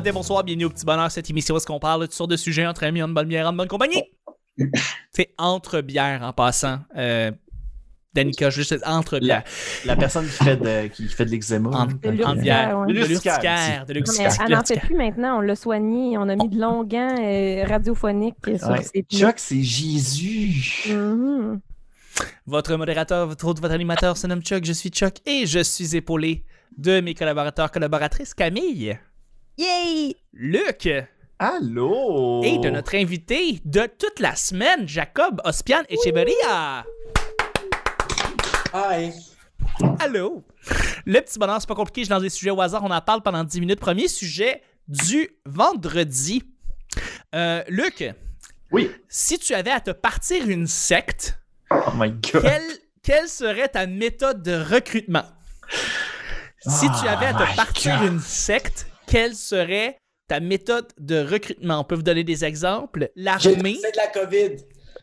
matin, 0.00 0.12
bonsoir, 0.14 0.44
bienvenue 0.44 0.64
au 0.66 0.70
Petit 0.70 0.84
Bonheur, 0.86 1.10
cette 1.10 1.28
émission 1.28 1.54
où 1.54 1.58
est-ce 1.58 1.66
qu'on 1.66 1.78
parle 1.78 2.00
de 2.02 2.06
toutes 2.06 2.14
sortes 2.14 2.30
de 2.30 2.36
sujets 2.36 2.66
entre 2.66 2.84
amis, 2.84 3.02
en 3.02 3.08
bonne 3.08 3.28
bière, 3.28 3.46
en 3.46 3.52
bonne 3.52 3.68
compagnie. 3.68 4.02
C'est 5.12 5.34
entre 5.38 5.80
bières 5.82 6.22
en 6.22 6.32
passant. 6.32 6.78
Euh, 6.96 7.30
Danica, 8.14 8.50
juste 8.50 8.74
entre 8.86 9.18
bières. 9.18 9.44
La 9.84 9.96
personne 9.96 10.24
qui 10.26 10.44
fait 10.44 10.56
de, 10.56 10.86
qui 10.88 11.06
fait 11.08 11.24
de 11.26 11.30
l'eczéma. 11.30 11.70
En, 11.70 11.86
De 11.86 12.24
en 12.24 12.34
bière. 12.34 12.78
ouais. 12.80 12.86
De 12.88 12.92
l'urticaire. 13.06 13.84
De 13.86 13.92
l'urticaire. 13.92 14.32
elle 14.44 14.52
n'en 14.54 14.64
fait 14.64 14.80
plus 14.80 14.96
maintenant, 14.96 15.38
on 15.38 15.40
l'a 15.40 15.54
soigné, 15.54 16.16
on 16.18 16.28
a 16.28 16.34
mis 16.36 16.48
de 16.48 16.58
longs 16.58 16.82
gants 16.84 17.14
euh, 17.20 17.64
radiophoniques 17.68 18.36
sur 18.58 18.68
Ouais. 18.68 18.82
ses 18.82 19.02
pieds. 19.02 19.20
Chuck, 19.20 19.34
c'est 19.36 19.62
Jésus. 19.62 20.88
Mhm. 20.90 21.60
Votre 22.46 22.74
modérateur, 22.76 23.26
votre 23.26 23.46
hôte, 23.46 23.60
votre 23.60 23.74
animateur 23.74 24.16
se 24.16 24.26
nomme 24.26 24.42
Chuck, 24.42 24.64
je 24.64 24.72
suis 24.72 24.90
Chuck 24.90 25.14
et 25.26 25.46
je 25.46 25.60
suis 25.62 25.94
épaulé 25.94 26.44
de 26.76 27.00
mes 27.00 27.14
collaborateurs, 27.14 27.70
collaboratrices 27.70 28.34
Camille, 28.34 28.98
Yay! 29.60 30.16
Luc 30.32 30.88
Allô? 31.38 32.42
et 32.42 32.56
de 32.60 32.70
notre 32.70 32.94
invité 32.94 33.60
de 33.66 33.84
toute 33.98 34.18
la 34.18 34.34
semaine, 34.34 34.88
Jacob 34.88 35.38
Ospian 35.44 35.82
Echeverria. 35.90 36.86
Hi. 38.72 39.12
Allô? 39.98 40.42
Le 41.04 41.20
petit 41.20 41.38
bonheur, 41.38 41.58
c'est 41.60 41.68
pas 41.68 41.74
compliqué, 41.74 42.04
je 42.06 42.10
lance 42.10 42.22
des 42.22 42.30
sujets 42.30 42.50
au 42.50 42.58
hasard, 42.62 42.82
on 42.84 42.90
en 42.90 43.02
parle 43.02 43.20
pendant 43.20 43.44
10 43.44 43.60
minutes. 43.60 43.80
Premier 43.80 44.08
sujet 44.08 44.62
du 44.88 45.28
vendredi. 45.44 46.42
Euh, 47.34 47.62
Luc, 47.68 48.02
Oui. 48.72 48.90
si 49.10 49.38
tu 49.38 49.52
avais 49.52 49.72
à 49.72 49.80
te 49.80 49.90
partir 49.90 50.48
une 50.48 50.66
secte, 50.66 51.38
Oh 51.70 51.90
my 51.96 52.12
god. 52.12 52.22
quelle, 52.40 52.78
quelle 53.02 53.28
serait 53.28 53.68
ta 53.68 53.86
méthode 53.86 54.42
de 54.42 54.54
recrutement? 54.54 55.24
Si 56.60 56.86
tu 56.98 57.06
avais 57.06 57.26
à 57.26 57.34
te 57.34 57.56
partir 57.56 57.98
God. 58.00 58.12
une 58.12 58.20
secte, 58.20 58.86
quelle 59.10 59.34
serait 59.34 59.98
ta 60.28 60.40
méthode 60.40 60.88
de 60.98 61.20
recrutement? 61.20 61.80
On 61.80 61.84
peut 61.84 61.96
vous 61.96 62.02
donner 62.02 62.24
des 62.24 62.44
exemples. 62.44 63.10
L'armée. 63.16 63.78
C'est 63.82 63.92
de 63.92 63.96
la 63.96 64.06
COVID. 64.06 64.56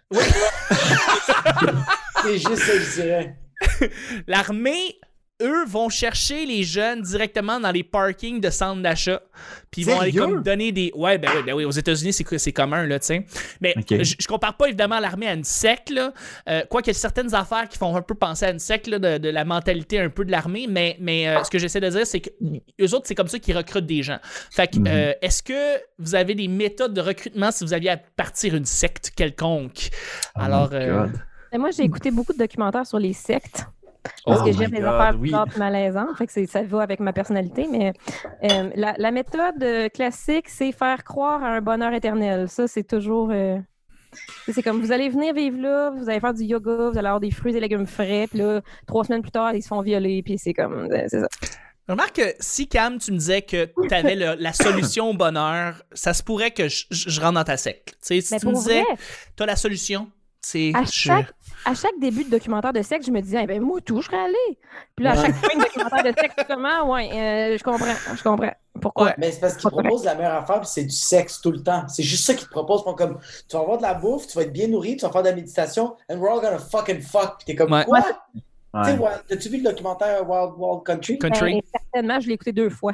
c'est 2.24 2.38
juste 2.38 2.58
ça 2.58 2.74
que 2.74 2.80
je 2.80 3.02
dirais. 3.02 3.36
L'armée, 4.28 5.00
eux, 5.42 5.66
vont 5.66 5.90
chercher 5.90 6.46
les 6.46 6.64
jeunes 6.64 7.02
directement 7.02 7.60
dans 7.60 7.72
les 7.72 7.84
parkings 7.84 8.42
de 8.42 8.50
centres 8.50 8.82
d'achat. 8.82 9.22
Puis 9.70 9.82
ils 9.82 9.86
vont 9.88 10.00
aller 10.00 10.12
comme 10.12 10.42
donner 10.42 10.72
des. 10.72 10.92
Ouais, 10.96 11.18
ben 11.18 11.30
oui, 11.36 11.44
ben 11.46 11.54
oui. 11.54 11.64
Aux 11.66 11.72
États-Unis, 11.72 12.12
c'est, 12.14 12.38
c'est 12.38 12.52
commun, 12.52 12.86
là, 12.88 13.00
tu 13.00 13.06
sais. 13.08 13.26
Mais 13.62 13.76
je, 13.90 14.16
je 14.20 14.28
compare 14.28 14.58
pas 14.58 14.66
évidemment 14.68 15.00
l'armée 15.00 15.28
à 15.28 15.34
une 15.34 15.44
secte, 15.44 15.90
là. 15.92 16.12
Euh, 16.50 16.62
Quoique 16.70 16.88
il 16.88 16.94
y 16.94 16.96
a 16.96 17.00
certaines 17.00 17.36
affaires 17.36 17.68
qui 17.70 17.78
font 17.78 17.96
un 17.96 18.02
peu 18.02 18.16
penser 18.16 18.46
à 18.46 18.52
une 18.52 18.60
secte, 18.60 18.88
là, 18.88 18.98
de, 19.00 19.18
de 19.20 19.30
la 19.30 19.46
mentalité 19.46 20.00
un 20.00 20.10
peu 20.10 20.26
de 20.26 20.32
l'armée. 20.32 20.66
Mais, 20.68 20.98
mais 21.00 21.28
euh, 21.28 21.44
ce 21.44 21.52
que 21.52 21.60
j'essaie 21.60 21.80
de 21.82 21.90
dire, 21.90 22.08
c'est 22.08 22.22
que 22.22 22.30
eux 22.82 22.94
autres, 22.96 23.06
c'est 23.06 23.16
comme 23.16 23.28
ça 23.28 23.38
qu'ils 23.40 23.56
recrutent 23.58 23.86
des 23.86 24.02
gens. 24.04 24.20
Fait 24.52 24.68
que, 24.68 24.80
Mhm. 24.80 24.88
euh, 24.88 25.14
est-ce 25.22 25.44
que 25.44 25.78
vous 26.00 26.16
avez 26.16 26.34
des 26.36 26.48
méthodes 26.48 26.94
de 26.94 27.02
recrutement 27.02 27.52
si 27.52 27.64
vous 27.64 27.74
aviez 27.74 27.90
à 27.92 27.98
partir 27.98 28.56
une 28.56 28.66
secte 28.66 29.12
quelconque? 29.16 29.90
Oh 30.36 30.40
Alors, 30.42 30.70
euh, 30.74 31.08
moi, 31.54 31.70
j'ai 31.72 31.84
écouté 31.84 32.12
beaucoup 32.12 32.34
de 32.34 32.38
documentaires 32.38 32.86
sur 32.86 33.00
les 33.00 33.14
sectes. 33.14 33.66
Parce 34.26 34.42
Oh 34.42 34.44
que 34.44 34.50
my 34.50 34.54
j'aime 34.58 34.72
les 34.72 34.84
affaires 34.84 35.16
oui. 35.20 35.32
et 35.34 35.60
malaisantes. 35.60 36.18
Fait 36.18 36.28
que 36.28 36.46
ça 36.48 36.64
va 36.64 36.82
avec 36.82 37.00
ma 37.00 37.14
personnalité. 37.14 37.68
Mais 37.72 37.94
euh, 38.44 38.70
la, 38.76 38.94
la 38.98 39.12
méthode 39.12 39.62
euh, 39.62 39.90
classique, 39.90 40.50
c'est 40.50 40.72
faire 40.72 41.04
croire 41.04 41.44
à 41.44 41.48
un 41.48 41.62
bonheur 41.62 41.94
éternel. 41.94 42.48
Ça, 42.50 42.68
c'est 42.68 42.84
toujours. 42.88 43.30
euh, 43.32 43.58
c'est 44.50 44.64
comme 44.64 44.82
vous 44.82 44.92
allez 44.92 45.10
venir 45.10 45.34
vivre 45.34 45.60
là, 45.62 45.92
vous 45.92 46.10
allez 46.10 46.20
faire 46.20 46.34
du 46.34 46.44
yoga, 46.44 46.90
vous 46.92 46.98
allez 46.98 47.08
avoir 47.08 47.20
des 47.20 47.32
fruits 47.32 47.56
et 47.56 47.60
légumes 47.60 47.86
frais, 47.86 48.28
puis 48.30 48.40
là, 48.40 48.62
trois 48.88 49.04
semaines 49.04 49.22
plus 49.22 49.32
tard, 49.32 49.54
ils 49.54 49.62
se 49.62 49.68
font 49.68 49.82
violer, 49.82 50.24
puis 50.24 50.38
c'est 50.38 50.54
comme. 50.54 50.88
c'est 51.08 51.20
ça. 51.20 51.28
Remarque 51.88 52.16
que 52.16 52.34
si 52.40 52.68
Cam, 52.68 52.98
tu 52.98 53.12
me 53.14 53.18
disais 53.18 53.44
que 53.44 53.70
tu 53.88 53.94
avais 53.94 54.16
la 54.16 54.54
solution 54.54 55.10
au 55.10 55.14
bonheur, 55.14 55.84
ça 55.94 56.14
se 56.14 56.22
pourrait 56.24 56.52
que 56.52 56.68
je, 56.68 56.86
je- 56.92 57.10
je 57.10 57.22
rentre 57.22 57.36
dans 57.36 57.44
ta 57.46 57.56
secte. 57.58 57.90
Tu 57.92 57.96
sais, 58.02 58.22
si 58.22 58.34
Mais 58.34 58.40
tu 58.40 58.48
me 58.48 58.54
disais, 58.54 58.84
tu 59.38 59.44
as 59.44 59.46
la 59.46 59.56
solution, 59.56 60.10
c'est. 60.42 60.72
à 60.76 60.84
chaque, 60.86 61.32
à 61.66 61.74
chaque 61.74 62.00
début 62.00 62.24
de 62.24 62.30
documentaire 62.30 62.72
de 62.74 62.82
sexe, 62.82 63.06
je 63.08 63.12
me 63.12 63.22
disais, 63.22 63.44
eh 63.44 63.48
ben, 63.48 63.62
moi, 63.62 63.80
tout, 63.82 64.02
je 64.02 64.08
serais 64.08 64.20
allé. 64.24 64.58
Puis 64.96 65.04
là, 65.06 65.12
à 65.12 65.16
chaque 65.16 65.36
fin 65.36 65.58
de 65.58 65.64
documentaire 65.64 66.04
de 66.04 66.14
sexe, 66.20 66.36
comment, 66.48 66.92
ouais, 66.94 67.10
euh, 67.12 67.58
je 67.58 67.64
comprends, 67.64 67.94
je 68.16 68.24
comprends. 68.24 68.52
Pourquoi? 68.80 69.08
Ouais. 69.08 69.16
Mais 69.18 69.32
c'est 69.32 69.40
parce 69.42 69.58
qu'ils 69.58 69.70
proposent 69.70 70.06
la 70.06 70.16
meilleure 70.16 70.36
affaire, 70.44 70.60
puis 70.62 70.70
c'est 70.72 70.84
du 70.84 70.90
sexe 70.96 71.42
tout 71.42 71.52
le 71.52 71.62
temps. 71.64 71.88
C'est 71.88 72.04
juste 72.04 72.26
ça 72.26 72.34
qu'ils 72.36 72.48
te 72.48 72.52
proposent. 72.52 72.84
Comme, 72.96 73.18
tu 73.50 73.56
vas 73.58 73.64
avoir 73.64 73.78
de 73.78 73.82
la 73.84 73.94
bouffe, 73.96 74.28
tu 74.28 74.38
vas 74.38 74.44
être 74.44 74.54
bien 74.54 74.68
nourri, 74.68 74.96
tu 74.98 75.06
vas 75.06 75.12
faire 75.12 75.24
de 75.24 75.30
la 75.30 75.36
méditation, 75.36 75.96
and 76.10 76.18
we're 76.18 76.32
all 76.32 76.40
gonna 76.42 76.60
fucking 76.60 77.02
fuck. 77.02 77.38
Puis 77.38 77.46
t'es 77.48 77.56
comme, 77.56 77.72
Ouais. 77.74 77.84
quoi? 77.86 78.00
Ouais. 78.00 78.82
Tu 78.84 78.92
sais, 78.92 78.98
Wild- 78.98 79.24
T'as-tu 79.28 79.50
vu 79.50 79.58
le 79.58 79.64
documentaire 79.64 80.30
Wild 80.30 80.54
Wild 80.58 80.84
Country? 80.84 81.18
Country. 81.18 81.54
Ben, 81.56 81.62
certainement, 81.92 82.20
je 82.20 82.28
l'ai 82.28 82.34
écouté 82.36 82.52
deux 82.54 82.70
fois. 82.70 82.94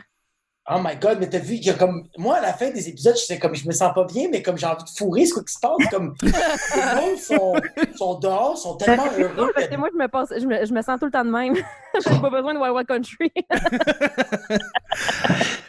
Oh 0.72 0.78
my 0.82 0.96
god, 0.96 1.18
mais 1.20 1.28
t'as 1.28 1.40
vu, 1.40 1.56
il 1.56 1.66
y 1.66 1.70
a 1.70 1.74
comme. 1.74 2.08
Moi, 2.18 2.36
à 2.38 2.42
la 2.42 2.54
fin 2.54 2.70
des 2.72 2.88
épisodes, 2.88 3.16
je 3.18 3.24
sais 3.26 3.38
comme, 3.38 3.54
je 3.54 3.68
me 3.68 3.74
sens 3.74 3.92
pas 3.94 4.06
bien, 4.06 4.30
mais 4.32 4.42
comme 4.42 4.58
j'ai 4.58 4.66
envie 4.66 4.84
de 4.86 4.90
fourrer, 4.98 5.28
quoi 5.28 5.44
qui 5.44 5.54
se 5.54 5.60
passe? 5.60 5.76
Comme, 5.92 6.16
les 6.22 6.30
gens 6.32 7.18
sont, 7.38 7.54
sont 7.98 8.20
dehors, 8.20 8.58
sont 8.58 8.76
tellement 8.78 9.08
heureux. 9.18 9.52
Parce 9.54 9.68
que 9.68 9.76
moi, 9.76 9.90
je 9.92 9.98
me, 9.98 10.08
passe, 10.08 10.30
je, 10.40 10.46
me, 10.46 10.66
je 10.66 10.74
me 10.74 10.82
sens 10.82 10.98
tout 11.00 11.06
le 11.06 11.12
temps 11.12 11.26
de 11.26 11.32
même. 11.32 11.56
J'ai 12.10 12.20
pas 12.22 12.30
besoin 12.30 12.54
de 12.54 12.60
Wild 12.60 12.74
Wild 12.76 12.88
Country. 12.88 13.32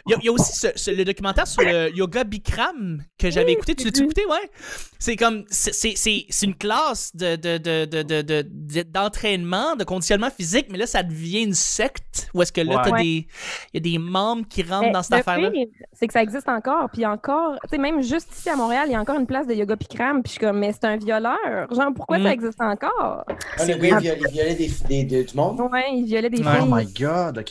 Il 0.07 0.11
y, 0.11 0.13
a- 0.13 0.17
il 0.21 0.25
y 0.25 0.29
a 0.29 0.31
aussi 0.31 0.53
ce- 0.55 0.67
ce- 0.75 0.91
le 0.91 1.03
documentaire 1.03 1.47
sur 1.47 1.63
le 1.63 1.89
yoga 1.95 2.23
Bikram 2.23 3.01
que 3.17 3.31
j'avais 3.31 3.47
Oui, 3.47 3.51
écouté. 3.53 3.73
Tu 3.73 3.85
j'ai 3.85 3.89
l'as 3.89 3.97
vu. 3.97 4.03
écouté, 4.05 4.21
ouais? 4.27 4.51
C'est 4.99 5.15
comme. 5.15 5.45
C'est, 5.49 5.73
c'est- 5.73 5.95
c'est- 5.95 6.25
c'est 6.29 6.45
une 6.45 6.53
classe 6.55 7.15
de, 7.15 7.35
de, 7.35 7.57
de, 7.57 7.85
de, 7.85 8.03
de- 8.03 8.21
de- 8.21 8.45
de- 8.47 8.83
d'entraînement, 8.83 9.75
de 9.75 9.83
conditionnement 9.83 10.29
physique, 10.29 10.67
mais 10.69 10.77
là, 10.77 10.85
ça 10.85 11.01
devient 11.01 11.41
une 11.41 11.55
secte. 11.55 12.29
Où 12.35 12.41
est-ce 12.43 12.51
que 12.51 12.61
là, 12.61 12.75
Ouais. 12.75 12.81
t'as 12.83 12.91
Ouais. 12.91 13.01
des. 13.01 13.27
Il 13.73 13.75
y 13.75 13.77
a 13.77 13.79
des 13.79 13.97
membres 13.97 14.45
qui 14.47 14.61
rentrent 14.61 14.84
Mais 14.85 14.91
dans 14.91 15.03
cette 15.03 15.13
affaire-là. 15.19 15.51
pire, 15.51 15.67
C'est 15.93 16.07
que 16.07 16.13
ça 16.13 16.21
existe 16.23 16.47
encore. 16.49 16.89
Puis 16.91 17.05
encore, 17.05 17.55
tu 17.63 17.69
sais, 17.69 17.77
même 17.77 18.01
juste 18.01 18.31
ici 18.35 18.49
à 18.49 18.55
Montréal, 18.55 18.83
il 18.87 18.91
y 18.93 18.95
a 18.95 18.99
encore 19.01 19.19
une 19.19 19.27
place 19.27 19.47
de 19.47 19.53
yoga 19.53 19.75
Bikram. 19.75 20.21
Puis 20.23 20.33
je 20.33 20.37
suis 20.37 20.39
comme, 20.39 20.59
mais 20.59 20.71
c'est 20.73 20.85
un 20.85 20.97
violeur. 20.97 21.37
Genre, 21.71 21.91
pourquoi 21.95 22.17
Mm. 22.19 22.23
ça 22.23 22.33
existe 22.33 22.61
encore? 22.61 23.23
Ah, 23.57 23.65
le 23.65 23.73
gars, 23.75 23.87
il 23.87 23.97
violait, 23.99 24.19
il 24.19 24.31
violait 24.31 24.55
des, 24.55 24.71
des- 24.87 25.03
des- 25.03 25.23
du 25.23 25.35
monde? 25.35 25.59
Ouais, 25.71 25.85
il 25.93 26.05
violait 26.05 26.29
des 26.29 26.37
Ouais. 26.43 26.51
filles. 26.51 26.69
Oh 26.69 26.75
my 26.75 26.85
god, 26.93 27.37
ok. 27.37 27.49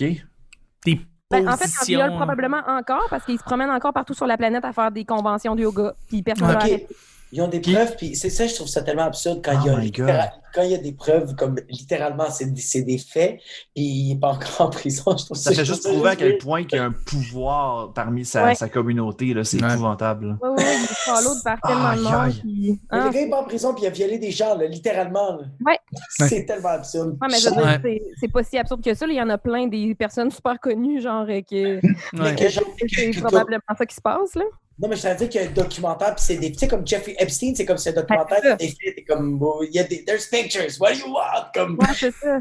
Des 0.86 1.00
Ben, 1.30 1.48
en 1.48 1.56
fait, 1.56 1.64
il 1.64 1.72
positions. 1.72 1.98
viole 1.98 2.14
probablement 2.16 2.60
encore 2.68 3.06
parce 3.10 3.24
qu'il 3.24 3.38
se 3.38 3.44
promène 3.44 3.70
encore 3.70 3.92
partout 3.92 4.14
sur 4.14 4.26
la 4.26 4.36
planète 4.36 4.64
à 4.64 4.72
faire 4.72 4.90
des 4.92 5.04
conventions 5.04 5.54
de 5.56 5.62
yoga. 5.62 5.94
Puis 6.08 6.22
personne 6.22 6.48
ne 6.48 6.52
Ok. 6.52 6.58
l'a 6.60 6.64
arrêté. 6.66 6.86
Ils 7.32 7.42
ont 7.42 7.48
des 7.48 7.60
preuves, 7.60 7.96
puis 7.96 8.14
c'est 8.14 8.30
ça, 8.30 8.46
je 8.46 8.54
trouve 8.54 8.68
ça 8.68 8.82
tellement 8.82 9.02
absurde 9.04 9.40
quand, 9.44 9.52
il, 9.60 9.66
y 9.66 9.70
a 9.70 9.74
Oh 9.74 10.38
quand 10.54 10.62
il 10.62 10.70
y 10.70 10.74
a 10.74 10.78
des 10.78 10.92
preuves, 10.92 11.34
comme 11.34 11.56
littéralement, 11.68 12.30
c'est 12.30 12.52
des- 12.52 12.60
c'est 12.60 12.82
des 12.82 12.98
faits, 12.98 13.38
puis 13.74 13.82
il 13.84 14.08
n'est 14.14 14.20
pas 14.20 14.28
encore 14.34 14.68
en 14.68 14.70
prison. 14.70 15.16
Je 15.18 15.24
trouve 15.24 15.36
Ça 15.36 15.50
fait 15.52 15.64
juste 15.64 15.82
prouver 15.84 16.10
à 16.10 16.16
quel 16.16 16.38
point 16.38 16.62
qu'il 16.64 16.78
y 16.78 16.80
a 16.80 16.84
un 16.84 16.92
pouvoir 16.92 17.92
parmi 17.92 18.24
sa, 18.24 18.44
Ouais. 18.44 18.54
sa 18.54 18.68
communauté. 18.68 19.34
là. 19.34 19.42
C'est 19.42 19.60
Ouais. 19.60 19.72
épouvantable. 19.72 20.38
Oui, 20.40 20.48
oui, 20.56 20.62
il 20.64 20.84
est 20.84 20.94
follow 20.94 21.34
par 21.42 21.60
tellement 21.60 21.96
de 21.96 22.00
monde. 22.02 22.34
Puis... 22.40 22.80
Gars 22.92 23.10
n'est 23.10 23.28
pas 23.30 23.40
en 23.40 23.44
prison, 23.44 23.74
puis 23.74 23.82
il 23.82 23.86
a 23.88 23.90
violé 23.90 24.18
des 24.18 24.30
gens, 24.30 24.56
là, 24.56 24.66
littéralement. 24.66 25.36
là. 25.36 25.42
Ouais. 25.66 25.78
C'est 26.28 26.44
tellement 26.46 26.68
absurde. 26.68 27.18
Ouais, 27.20 27.28
mais 27.30 27.38
je 27.38 27.48
veux 27.48 27.56
dire, 27.56 27.80
Ouais. 27.82 28.00
c'est- 28.20 28.28
pas 28.28 28.42
si 28.44 28.58
absurde 28.58 28.82
que 28.84 28.94
ça. 28.94 29.06
là. 29.08 29.12
Il 29.12 29.16
y 29.16 29.22
en 29.22 29.30
a 29.30 29.38
plein 29.38 29.66
des 29.66 29.94
personnes 29.96 30.30
super 30.30 30.58
connues, 30.60 31.00
genre, 31.00 31.26
euh, 31.28 31.40
que 31.40 31.80
Mais 32.12 32.20
Ouais. 32.20 32.34
que 32.36 32.48
genre, 32.48 32.64
que- 32.64 32.86
c'est 32.88 33.10
que- 33.10 33.20
probablement 33.20 33.62
ça 33.76 33.86
qui 33.86 33.94
se 33.96 34.00
passe, 34.00 34.34
là. 34.36 34.44
Non, 34.78 34.88
mais 34.88 34.96
je 34.96 35.02
t'ai 35.02 35.14
dit 35.14 35.28
qu'il 35.28 35.40
y 35.40 35.44
a 35.44 35.48
un 35.48 35.52
documentaire, 35.52 36.14
puis 36.16 36.24
c'est 36.24 36.36
des. 36.36 36.50
Tu 36.50 36.58
sais, 36.58 36.68
comme 36.68 36.86
Jeffrey 36.86 37.14
Epstein, 37.18 37.54
c'est 37.54 37.64
comme 37.64 37.78
c'est 37.78 37.90
un 37.96 38.00
documentaire, 38.02 38.56
des 38.56 38.66
faits, 38.68 38.96
t'es 38.96 39.04
comme. 39.04 39.40
Il 39.62 39.74
y 39.74 39.78
a 39.78 39.84
des. 39.84 40.04
There's 40.04 40.26
pictures, 40.26 40.66
what 40.80 40.92
do 40.94 40.98
you 40.98 41.12
want? 41.12 41.46
Comme. 41.54 41.78
Ouais, 41.78 41.94
c'est 41.94 42.10
ça. 42.12 42.40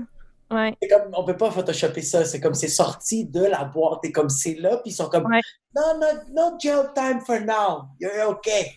Ouais. 0.52 0.76
C'est 0.82 0.88
comme, 0.90 1.12
on 1.16 1.24
peut 1.24 1.38
pas 1.38 1.50
photoshopper 1.52 2.02
ça. 2.02 2.26
C'est 2.26 2.40
comme, 2.40 2.54
c'est 2.54 2.68
sorti 2.68 3.26
de 3.26 3.44
la 3.46 3.64
boîte. 3.66 4.00
Et 4.04 4.12
comme, 4.12 4.30
c'est 4.30 4.56
là, 4.56 4.78
puis 4.78 4.92
ils 4.92 4.94
sont 4.94 5.10
comme, 5.10 5.26
Ouais. 5.26 5.42
non, 5.76 6.00
no, 6.00 6.08
no 6.52 6.60
jail 6.60 6.88
time 6.96 7.22
for 7.22 7.40
now. 7.40 7.86
You're 8.00 8.30
okay. 8.30 8.72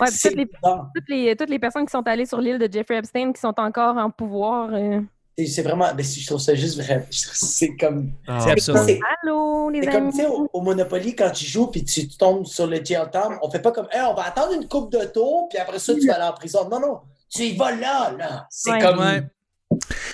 Ouais, 0.00 0.08
les, 0.34 0.46
toutes, 0.46 1.08
les, 1.08 1.36
toutes 1.36 1.50
les 1.50 1.58
personnes 1.58 1.84
qui 1.86 1.90
sont 1.90 2.06
allées 2.06 2.26
sur 2.26 2.40
l'île 2.40 2.58
de 2.58 2.70
Jeffrey 2.70 2.96
Epstein 2.98 3.32
qui 3.32 3.40
sont 3.40 3.54
encore 3.58 3.96
en 3.96 4.10
pouvoir. 4.10 4.70
euh, 4.72 5.00
C'est- 5.38 5.62
vraiment, 5.62 5.86
mais 5.96 6.02
je 6.02 6.26
trouve 6.26 6.40
ça 6.40 6.54
juste 6.54 6.76
vrai. 6.80 7.06
Je 7.10 7.22
trouve- 7.26 7.34
C'est 7.34 7.74
comme, 7.76 8.12
C'est 8.40 8.50
absurde. 8.50 8.78
c'est 8.86 9.00
Allô, 9.24 9.70
les 9.70 9.82
c'est 9.82 9.90
comme, 9.90 10.10
tu 10.10 10.16
sais, 10.18 10.26
au, 10.26 10.48
au 10.52 10.60
Monopoly, 10.60 11.16
quand 11.16 11.30
tu 11.30 11.44
joues, 11.46 11.68
puis 11.68 11.84
tu, 11.84 12.06
tu 12.06 12.16
tombes 12.18 12.44
sur 12.46 12.66
le 12.66 12.76
jail 12.84 13.06
time, 13.10 13.38
on 13.42 13.50
fait 13.50 13.60
pas 13.60 13.72
comme, 13.72 13.88
Hey, 13.90 14.02
on 14.02 14.14
va 14.14 14.24
attendre 14.26 14.52
une 14.52 14.68
coupe 14.68 14.92
de 14.92 15.04
tours, 15.06 15.48
puis 15.48 15.58
après 15.58 15.78
ça, 15.78 15.94
tu 15.94 16.06
vas 16.06 16.14
aller 16.16 16.24
en 16.24 16.32
prison. 16.34 16.68
Non, 16.68 16.80
non, 16.80 17.00
tu 17.30 17.42
y 17.44 17.56
vas 17.56 17.72
là, 17.72 18.12
là. 18.18 18.46
C'est 18.50 18.70
Ouais. 18.72 18.78
comme. 18.80 18.98
Ouais. 18.98 19.22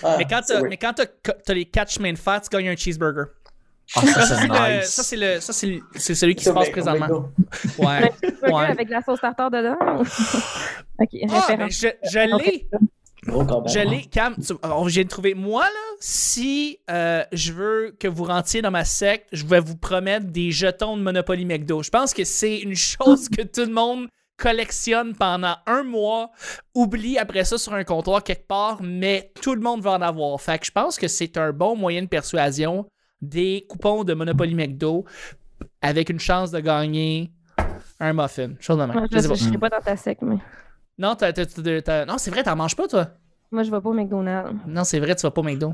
Ah, 0.04 0.14
Mais 0.18 0.24
quand 0.24 0.40
c'est 0.44 0.52
t'as, 0.54 0.60
weird. 0.60 0.70
mais 0.70 0.76
quand 0.76 0.92
t'as, 0.94 1.06
t'as 1.44 1.54
les 1.54 1.64
quatre 1.64 1.90
chemins 1.92 2.12
de 2.12 2.18
fer, 2.18 2.40
tu 2.40 2.48
gagnes 2.56 2.68
un 2.68 2.76
cheeseburger. 2.76 3.24
Ah, 3.96 4.02
ça, 4.06 4.22
Ça, 4.22 4.36
c'est 4.36 4.48
nice. 4.78 4.84
ça, 4.90 5.02
c'est 5.02 5.16
le- 5.16 5.40
ça, 5.40 5.52
c'est 5.52 6.14
celui 6.14 6.36
qui 6.36 6.44
se 6.44 6.50
passe 6.50 6.70
présentement. 6.70 7.24
Ouais. 7.78 8.12
Ouais. 8.42 8.66
avec 8.66 8.88
la 8.88 9.02
sauce 9.02 9.20
tartare 9.20 9.50
dedans. 9.50 9.76
ok, 11.00 11.08
Ah, 11.30 11.56
ben, 11.56 11.68
je 11.70 11.88
l'ai. 12.36 12.68
Je 13.26 13.88
l'ai. 13.88 14.02
Cam, 14.02 14.34
j'ai 14.86 15.04
trouvé. 15.04 15.34
Moi, 15.34 15.62
là, 15.62 15.96
si 16.00 16.78
euh, 16.90 17.24
je 17.32 17.52
veux 17.52 17.96
que 17.98 18.08
vous 18.08 18.24
rentriez 18.24 18.62
dans 18.62 18.70
ma 18.70 18.84
secte, 18.84 19.26
je 19.32 19.44
vais 19.44 19.60
vous 19.60 19.76
promettre 19.76 20.26
des 20.26 20.50
jetons 20.50 20.96
de 20.96 21.02
Monopoly 21.02 21.44
McDo. 21.44 21.82
Je 21.82 21.90
pense 21.90 22.14
que 22.14 22.24
c'est 22.24 22.58
une 22.58 22.76
chose 22.76 23.28
que 23.28 23.42
tout 23.42 23.66
le 23.66 23.72
monde 23.72 24.08
collectionne 24.36 25.14
pendant 25.14 25.56
un 25.66 25.82
mois, 25.82 26.30
oublie 26.74 27.18
après 27.18 27.44
ça 27.44 27.58
sur 27.58 27.74
un 27.74 27.82
comptoir 27.82 28.22
quelque 28.22 28.46
part, 28.46 28.80
mais 28.82 29.32
tout 29.42 29.54
le 29.54 29.60
monde 29.60 29.82
va 29.82 29.92
en 29.92 30.02
avoir. 30.02 30.40
Fait 30.40 30.58
que 30.58 30.66
je 30.66 30.70
pense 30.70 30.96
que 30.96 31.08
c'est 31.08 31.36
un 31.36 31.52
bon 31.52 31.76
moyen 31.76 32.02
de 32.02 32.06
persuasion 32.06 32.86
des 33.20 33.66
coupons 33.68 34.04
de 34.04 34.14
Monopoly 34.14 34.54
McDo 34.54 35.04
avec 35.82 36.08
une 36.08 36.20
chance 36.20 36.52
de 36.52 36.60
gagner 36.60 37.32
un 37.98 38.12
muffin. 38.12 38.52
Chose 38.60 38.78
de 38.78 38.84
même. 38.84 39.08
Je 39.10 39.16
ne 39.16 39.34
serai 39.34 39.58
pas 39.58 39.70
dans 39.70 39.80
ta 39.80 39.96
sec, 39.96 40.18
mais 40.22 40.36
Non, 40.98 41.14
t'as- 41.14 41.32
t'as- 41.32 41.46
t'as- 41.46 41.82
t'as- 41.82 42.04
non 42.06 42.18
c'est 42.18 42.30
vrai, 42.30 42.42
t'en 42.42 42.56
manges 42.56 42.76
pas, 42.76 42.88
toi? 42.88 43.06
moi, 43.50 43.62
je 43.62 43.70
vais 43.70 43.80
pas 43.80 43.88
au 43.88 43.94
McDonald's. 43.94 44.52
Non, 44.66 44.84
c'est 44.84 44.98
vrai, 45.00 45.14
tu 45.16 45.22
vas 45.22 45.30
pas 45.30 45.40
au 45.40 45.44
McDo. 45.44 45.72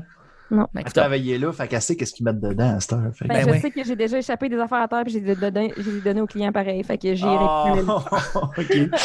Non. 0.51 0.67
Elle 0.75 0.83
travaillait 0.93 1.39
là, 1.39 1.51
fait 1.51 1.67
qu'elle 1.67 1.81
sait 1.81 1.95
qu'est-ce 1.95 2.13
qu'ils 2.13 2.23
mettent 2.23 2.39
dedans 2.39 2.75
à 2.77 2.79
cette 2.79 2.93
heure. 2.93 3.11
Fait 3.15 3.27
Ben, 3.27 3.33
Ben 3.39 3.47
je 3.47 3.51
oui. 3.55 3.59
sais 3.61 3.71
que 3.71 3.83
j'ai 3.83 3.95
déjà 3.95 4.19
échappé 4.19 4.47
des 4.47 4.59
affaires 4.59 4.83
à 4.83 4.87
terre 4.87 5.01
puis 5.03 5.11
j'ai 5.13 5.35
donné, 5.35 5.73
j'ai 5.75 6.01
donné 6.01 6.21
aux 6.21 6.27
clients 6.27 6.51
pareil. 6.51 6.83
Fait 6.83 6.99
que 6.99 7.15
j'ai 7.15 7.25
Oh, 7.25 7.73
récupéré. 7.73 7.97
ok. 8.93 8.99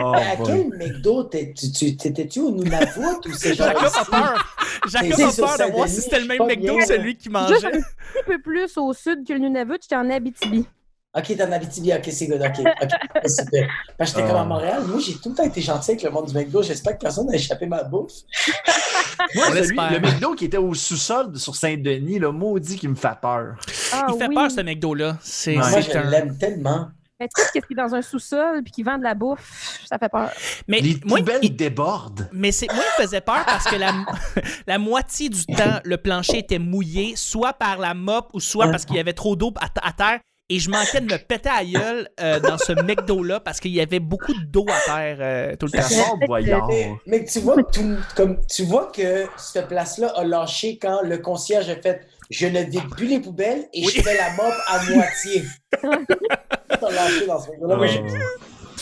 Oh, 0.00 0.12
à 0.14 0.36
quel 0.46 0.68
McDo 0.68 1.24
t'es- 1.24 1.52
tu- 1.52 1.72
tu- 1.72 1.96
t'étais-tu 1.96 2.38
au 2.40 2.52
Nunavut 2.52 3.00
ou 3.26 3.32
c'est 3.32 3.54
genre. 3.54 3.66
Jacob 3.66 3.92
a 3.92 4.04
peur. 4.04 4.54
Jacob 4.88 5.12
a 5.20 5.32
peur 5.56 5.66
de 5.66 5.72
voir 5.72 5.88
si 5.88 6.00
c'était 6.00 6.20
le 6.20 6.26
même 6.28 6.46
McDo 6.46 6.76
que 6.78 6.86
celui 6.86 7.16
qui 7.16 7.24
Juste 7.24 7.32
mangeait. 7.32 7.66
un 7.66 7.70
petit 7.70 8.24
peu 8.26 8.40
plus 8.40 8.76
au 8.78 8.92
sud 8.92 9.26
que 9.26 9.32
le 9.32 9.40
Nunavut, 9.40 9.78
j'étais 9.82 9.96
en 9.96 10.08
Abitibi. 10.08 10.64
Ok, 11.16 11.26
t'es 11.28 11.42
en 11.44 11.52
Abitibi, 11.52 11.92
ok, 11.92 12.08
c'est 12.10 12.26
good, 12.26 12.42
ok. 12.42 12.66
ok, 12.82 12.90
super. 13.28 13.68
Parce 13.96 14.12
que 14.12 14.16
j'étais 14.18 14.28
comme 14.28 14.36
à 14.38 14.40
Ah. 14.40 14.44
Montréal. 14.44 14.82
Moi, 14.86 14.98
j'ai 15.00 15.14
tout 15.14 15.28
le 15.30 15.34
temps 15.36 15.44
été 15.44 15.60
gentil 15.60 15.92
avec 15.92 16.02
le 16.02 16.10
monde 16.10 16.26
du 16.26 16.34
McDo. 16.34 16.62
J'espère 16.62 16.94
que 16.94 17.02
personne 17.02 17.26
n'a 17.28 17.34
échappé 17.36 17.66
ma 17.66 17.84
bouffe. 17.84 18.10
Moi, 19.36 19.44
On 19.48 19.52
celui- 19.52 19.76
le 19.76 20.00
McDo 20.00 20.34
qui 20.34 20.46
était 20.46 20.56
au 20.56 20.74
sous-sol 20.74 21.36
sur 21.38 21.54
Saint-Denis, 21.54 22.18
le 22.18 22.32
maudit 22.32 22.76
qui 22.76 22.88
me 22.88 22.96
fait 22.96 23.16
peur. 23.22 23.54
Ah, 23.92 24.06
Il 24.12 24.18
fait 24.18 24.26
oui. 24.28 24.34
peur, 24.34 24.50
ce 24.50 24.60
McDo-là. 24.60 25.16
C'est 25.20 25.56
Ouais. 25.56 25.70
Moi, 25.70 25.80
je 25.80 25.96
un- 25.96 26.10
l'aime 26.10 26.36
tellement. 26.36 26.88
Mais 27.20 27.28
tout 27.28 27.42
ce 27.46 27.52
qui 27.52 27.58
est 27.58 27.74
dans 27.76 27.94
un 27.94 28.02
sous-sol 28.02 28.62
puis 28.64 28.72
qui 28.72 28.82
vend 28.82 28.98
de 28.98 29.04
la 29.04 29.14
bouffe, 29.14 29.78
ça 29.88 29.98
fait 29.98 30.08
peur. 30.08 30.30
Mais 30.66 30.80
Les 30.80 30.98
moi, 31.04 31.18
poubelles 31.18 31.38
il- 31.42 31.54
débordent. 31.54 32.28
Mais 32.32 32.50
c'est 32.50 32.66
moi, 32.74 32.82
il 32.98 33.02
faisait 33.02 33.20
peur 33.20 33.44
parce 33.46 33.66
que 33.66 33.76
la, 33.76 33.92
la 34.66 34.78
moitié 34.78 35.28
du 35.28 35.46
temps, 35.46 35.78
le 35.84 35.96
plancher 35.96 36.38
était 36.38 36.58
mouillé, 36.58 37.14
soit 37.14 37.52
par 37.52 37.78
la 37.78 37.94
mop 37.94 38.30
ou 38.32 38.40
soit 38.40 38.68
parce 38.68 38.84
qu'il 38.84 38.96
y 38.96 39.00
avait 39.00 39.12
trop 39.12 39.36
d'eau 39.36 39.52
à, 39.60 39.68
à 39.88 39.92
terre. 39.92 40.18
Et 40.50 40.58
je 40.58 40.68
manquais 40.68 41.00
de 41.00 41.06
me 41.10 41.16
péter 41.16 41.48
à 41.48 41.64
gueule 41.64 42.08
euh, 42.20 42.38
dans 42.38 42.58
ce 42.58 42.72
McDo-là 42.72 43.40
parce 43.40 43.60
qu'il 43.60 43.70
y 43.70 43.80
avait 43.80 43.98
beaucoup 43.98 44.34
d'eau 44.46 44.66
à 44.68 44.78
terre 44.84 45.16
euh, 45.20 45.56
tout 45.56 45.66
le 45.66 45.72
temps. 45.72 46.98
Mais, 47.06 47.24
tu 47.24 47.38
vois, 47.40 47.56
tout- 47.72 47.96
comme, 48.14 48.38
tu 48.46 48.64
vois 48.64 48.92
que 48.94 49.26
cette 49.38 49.68
place-là 49.68 50.08
a 50.14 50.22
lâché 50.22 50.78
quand 50.78 51.00
le 51.02 51.16
concierge 51.16 51.70
a 51.70 51.76
fait 51.76 52.02
Je 52.30 52.46
ne 52.46 52.60
vide 52.60 52.90
plus 52.90 53.06
les 53.06 53.20
poubelles 53.20 53.66
et 53.72 53.86
Oui. 53.86 53.92
je 53.96 54.02
fais 54.02 54.16
la 54.18 54.32
mop 54.34 54.52
à 54.68 54.82
moitié. 54.82 55.44
T'as 56.68 56.90
lâché 56.90 57.26
dans 57.26 57.40
ce 57.40 57.50
McDo-là. 57.50 57.76
Moi, 57.76 57.86
Oui. 57.86 58.00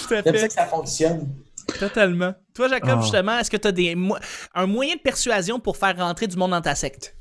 Tout 0.09 0.15
à 0.15 0.23
j'aime 0.23 0.35
ça 0.35 0.41
fait. 0.41 0.49
que 0.49 0.55
ça 0.55 0.67
fonctionne. 0.67 1.29
Totalement. 1.79 2.35
Toi, 2.55 2.69
Jacob, 2.69 2.97
Ah. 2.99 3.03
justement, 3.03 3.39
est-ce 3.39 3.51
que 3.51 3.57
tu 3.57 3.69
as 3.69 3.73
des, 3.73 3.95
mo- 3.95 4.17
un 4.55 4.67
moyen 4.67 4.97
de 4.97 5.01
persuasion 5.01 5.61
pour 5.61 5.77
faire 5.77 5.97
rentrer 5.97 6.27
du 6.27 6.37
monde 6.37 6.51
dans 6.51 6.61
ta 6.61 6.75
secte? 6.75 7.15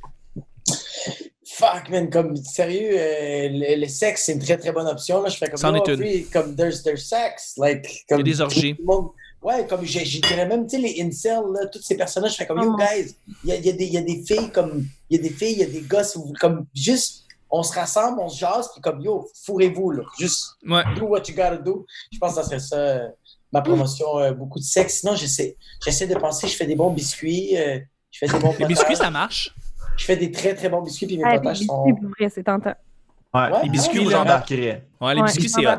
Fuck, 1.53 1.89
man, 1.89 2.09
comme 2.09 2.35
sérieux, 2.37 2.91
euh, 2.93 3.49
le, 3.51 3.81
le 3.81 3.87
sexe, 3.87 4.25
c'est 4.25 4.33
une 4.33 4.39
très 4.39 4.57
très 4.57 4.71
bonne 4.71 4.87
option. 4.87 5.21
Là. 5.21 5.29
Je 5.29 5.37
fais 5.37 5.47
comme 5.47 5.57
C'en 5.57 5.75
oh, 5.75 5.83
comme 6.31 6.55
there's, 6.55 6.81
there's 6.83 7.05
sex. 7.05 7.53
Like, 7.57 8.05
comme, 8.07 8.19
Il 8.21 8.27
y 8.27 8.31
a 8.31 8.33
des 8.33 8.41
orgies. 8.41 8.77
Ouais, 9.43 9.65
comme 9.67 9.83
je, 9.83 9.99
je 9.99 10.21
dirais 10.21 10.45
même, 10.47 10.67
tu 10.67 10.75
sais, 10.75 10.81
les 10.81 11.01
incels, 11.01 11.41
là, 11.53 11.65
tous 11.65 11.81
ces 11.81 11.97
personnages, 11.97 12.33
je 12.33 12.37
fais 12.37 12.45
comme, 12.45 12.61
yo, 12.61 12.73
Oh. 12.73 12.77
guys, 12.77 13.15
il 13.43 13.49
y 13.49 13.51
a, 13.53 13.55
y, 13.57 13.69
a 13.69 13.73
y 13.73 13.97
a 13.97 14.01
des 14.01 14.23
filles, 14.23 14.51
comme, 14.51 14.85
il 15.09 15.17
y 15.17 15.19
a 15.19 15.23
des 15.23 15.33
filles, 15.35 15.53
il 15.53 15.59
y 15.59 15.63
a 15.63 15.65
des 15.65 15.81
gosses, 15.81 16.17
comme, 16.39 16.67
juste, 16.75 17.23
on 17.49 17.63
se 17.63 17.73
rassemble, 17.73 18.21
on 18.21 18.29
se 18.29 18.37
jase, 18.39 18.69
puis 18.71 18.81
comme, 18.81 19.01
yo, 19.01 19.27
fourrez-vous, 19.43 19.91
là. 19.91 20.03
Juste, 20.19 20.51
Ouais. 20.67 20.83
do 20.95 21.05
what 21.07 21.23
you 21.27 21.33
gotta 21.35 21.57
do. 21.57 21.85
Je 22.13 22.19
pense 22.19 22.35
que 22.35 22.41
ça 22.43 22.47
serait 22.47 22.59
ça, 22.59 22.75
euh, 22.77 23.07
ma 23.51 23.61
promotion, 23.61 24.19
euh, 24.19 24.31
beaucoup 24.31 24.59
de 24.59 24.63
sexe. 24.63 24.99
Sinon, 24.99 25.15
j'essaie, 25.15 25.57
j'essaie 25.83 26.07
de 26.07 26.15
penser, 26.15 26.47
je 26.47 26.55
fais 26.55 26.67
des 26.67 26.75
bons 26.75 26.91
biscuits, 26.91 27.57
euh, 27.57 27.79
je 28.11 28.19
fais 28.19 28.27
des 28.31 28.39
bons 28.39 28.55
Les 28.59 28.65
biscuits, 28.67 28.95
ça 28.95 29.09
marche. 29.09 29.53
Je 30.01 30.05
fais 30.07 30.17
des 30.17 30.31
très 30.31 30.55
très 30.55 30.67
bons 30.67 30.81
biscuits, 30.81 31.05
puis 31.05 31.17
mes 31.17 31.23
Ah, 31.23 31.33
les 31.33 31.37
potages 31.37 31.59
sont. 31.59 31.83
biscuits, 31.83 32.01
pour 32.01 32.09
vrai, 32.19 32.29
c'est 32.29 32.43
tentant. 32.43 32.73
Ouais, 33.33 33.41
Ouais, 33.51 33.63
les 33.63 33.69
biscuits, 33.69 33.99
ouais, 33.99 34.03
vous 34.05 34.09
là. 34.09 34.17
j'embarquerais. 34.17 34.83
Ouais, 34.99 35.13
les 35.15 35.21
biscuits, 35.21 35.47
c'est 35.49 35.65
hot. 35.67 35.71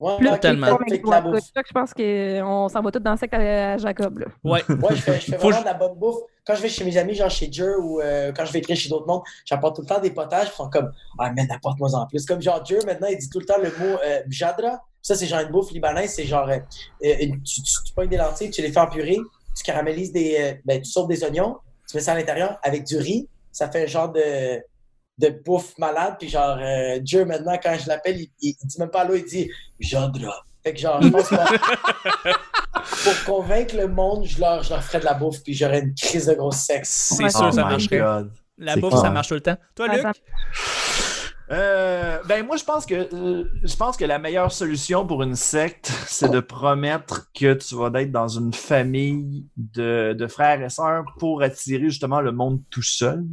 Ouais. 0.00 0.16
Plus 0.16 0.28
Totalement. 0.30 0.66
fait- 0.66 0.72
fait 0.96 1.02
mais 1.04 1.64
je 1.66 1.72
pense 1.72 1.92
qu'on 1.92 2.68
s'en 2.68 2.80
va 2.82 2.90
tous 2.92 3.00
dans 3.00 3.10
le 3.10 3.16
secte 3.16 3.34
à, 3.34 3.76
Jacob. 3.78 4.20
Là. 4.20 4.26
Ouais. 4.44 4.62
Ouais, 4.70 4.76
je 4.94 5.02
fais, 5.02 5.14
je 5.20 5.26
fais 5.26 5.32
Faut 5.38 5.48
vraiment 5.48 5.60
de 5.60 5.66
la 5.66 5.74
bonne 5.74 5.94
bouffe. 5.96 6.18
Quand 6.46 6.54
je 6.54 6.62
vais 6.62 6.68
chez 6.68 6.84
mes 6.84 6.96
amis, 6.96 7.14
genre 7.14 7.28
chez 7.28 7.50
Jer 7.52 7.74
ou 7.82 8.00
euh, 8.00 8.30
quand 8.32 8.44
je 8.44 8.52
vais 8.52 8.60
écrire 8.60 8.76
chez 8.76 8.88
d'autres 8.88 9.08
mondes, 9.08 9.22
j'apporte 9.44 9.74
tout 9.76 9.82
le 9.82 9.88
temps 9.88 10.00
des 10.00 10.12
potages. 10.12 10.48
Ils 10.52 10.56
sont 10.56 10.70
comme 10.70 10.92
Ah, 11.18 11.32
man, 11.32 11.48
apporte-moi 11.50 11.92
en 11.94 12.06
plus. 12.06 12.24
Comme 12.24 12.40
genre 12.40 12.64
Jer, 12.64 12.78
maintenant, 12.86 13.08
il 13.10 13.18
dit 13.18 13.28
tout 13.28 13.40
le 13.40 13.44
temps 13.44 13.58
le 13.60 13.70
mot 13.70 13.98
euh, 14.06 14.20
bjadra. 14.28 14.80
Ça, 15.02 15.16
c'est 15.16 15.26
genre 15.26 15.40
une 15.40 15.50
bouffe 15.50 15.72
libanaise. 15.72 16.12
C'est 16.14 16.24
genre, 16.24 16.48
euh, 16.48 16.58
euh, 17.04 17.14
une- 17.20 17.42
tu, 17.42 17.60
tu, 17.62 17.72
tu 17.84 17.92
pognes 17.92 18.08
des 18.08 18.16
lentilles, 18.18 18.50
tu 18.50 18.62
les 18.62 18.70
fais 18.70 18.80
en 18.80 18.86
purée, 18.86 19.18
tu 19.56 19.64
caramélises 19.64 20.12
des. 20.12 20.36
euh, 20.38 20.54
ben, 20.64 20.80
tu 20.80 20.88
sautes 20.88 21.08
des 21.08 21.24
oignons, 21.24 21.56
tu 21.88 21.96
mets 21.96 22.02
ça 22.02 22.12
à 22.12 22.14
l'intérieur 22.16 22.58
avec 22.62 22.84
du 22.84 22.96
riz. 22.98 23.28
Ça 23.50 23.68
fait 23.70 23.84
un 23.84 23.86
genre 23.86 24.12
de, 24.12 24.60
de 25.18 25.28
bouffe 25.44 25.76
malade. 25.78 26.16
Puis 26.18 26.28
genre, 26.28 26.58
euh, 26.60 27.00
Jer, 27.04 27.24
maintenant, 27.26 27.58
quand 27.62 27.76
je 27.82 27.88
l'appelle, 27.88 28.18
il, 28.20 28.30
il, 28.40 28.54
il 28.60 28.66
dit 28.66 28.78
même 28.78 28.90
pas 28.90 29.04
l'eau, 29.04 29.14
il 29.16 29.24
dit 29.24 29.50
bjadra. 29.80 30.44
Fait 30.62 30.74
que 30.74 30.80
genre, 30.80 31.00
je 31.00 31.08
pense 31.08 31.28
que 31.28 31.34
pour 33.04 33.24
convaincre 33.24 33.76
le 33.76 33.88
monde, 33.88 34.24
je 34.26 34.40
leur, 34.40 34.62
je 34.62 34.70
leur 34.70 34.82
ferais 34.82 35.00
de 35.00 35.04
la 35.04 35.14
bouffe, 35.14 35.42
puis 35.42 35.54
j'aurais 35.54 35.80
une 35.80 35.94
crise 35.94 36.26
de 36.26 36.34
grosse 36.34 36.56
sexe. 36.58 37.14
C'est 37.16 37.24
Ouais. 37.24 37.30
sûr, 37.30 37.44
Oh 37.48 37.50
ça 37.52 37.64
my 37.64 37.70
marcherait. 37.70 37.98
God. 37.98 38.30
La 38.58 38.76
bouffe, 38.76 39.00
ça 39.00 39.10
marche 39.10 39.28
tout 39.28 39.34
le 39.34 39.40
temps. 39.40 39.56
Toi, 39.76 39.86
Luc? 39.88 40.04
Euh, 41.50 42.18
ben 42.26 42.44
moi 42.44 42.56
je 42.56 42.64
pense 42.64 42.84
que 42.84 43.08
euh, 43.14 43.44
je 43.64 43.76
pense 43.76 43.96
que 43.96 44.04
la 44.04 44.18
meilleure 44.18 44.52
solution 44.52 45.06
pour 45.06 45.22
une 45.22 45.34
secte, 45.34 45.90
c'est 46.06 46.30
de 46.30 46.40
promettre 46.40 47.30
que 47.32 47.54
tu 47.54 47.74
vas 47.74 47.90
être 48.02 48.12
dans 48.12 48.28
une 48.28 48.52
famille 48.52 49.46
de, 49.56 50.12
de 50.12 50.26
frères 50.26 50.62
et 50.62 50.68
sœurs 50.68 51.04
pour 51.18 51.42
attirer 51.42 51.84
justement 51.84 52.20
le 52.20 52.32
monde 52.32 52.60
tout 52.70 52.82
seul. 52.82 53.24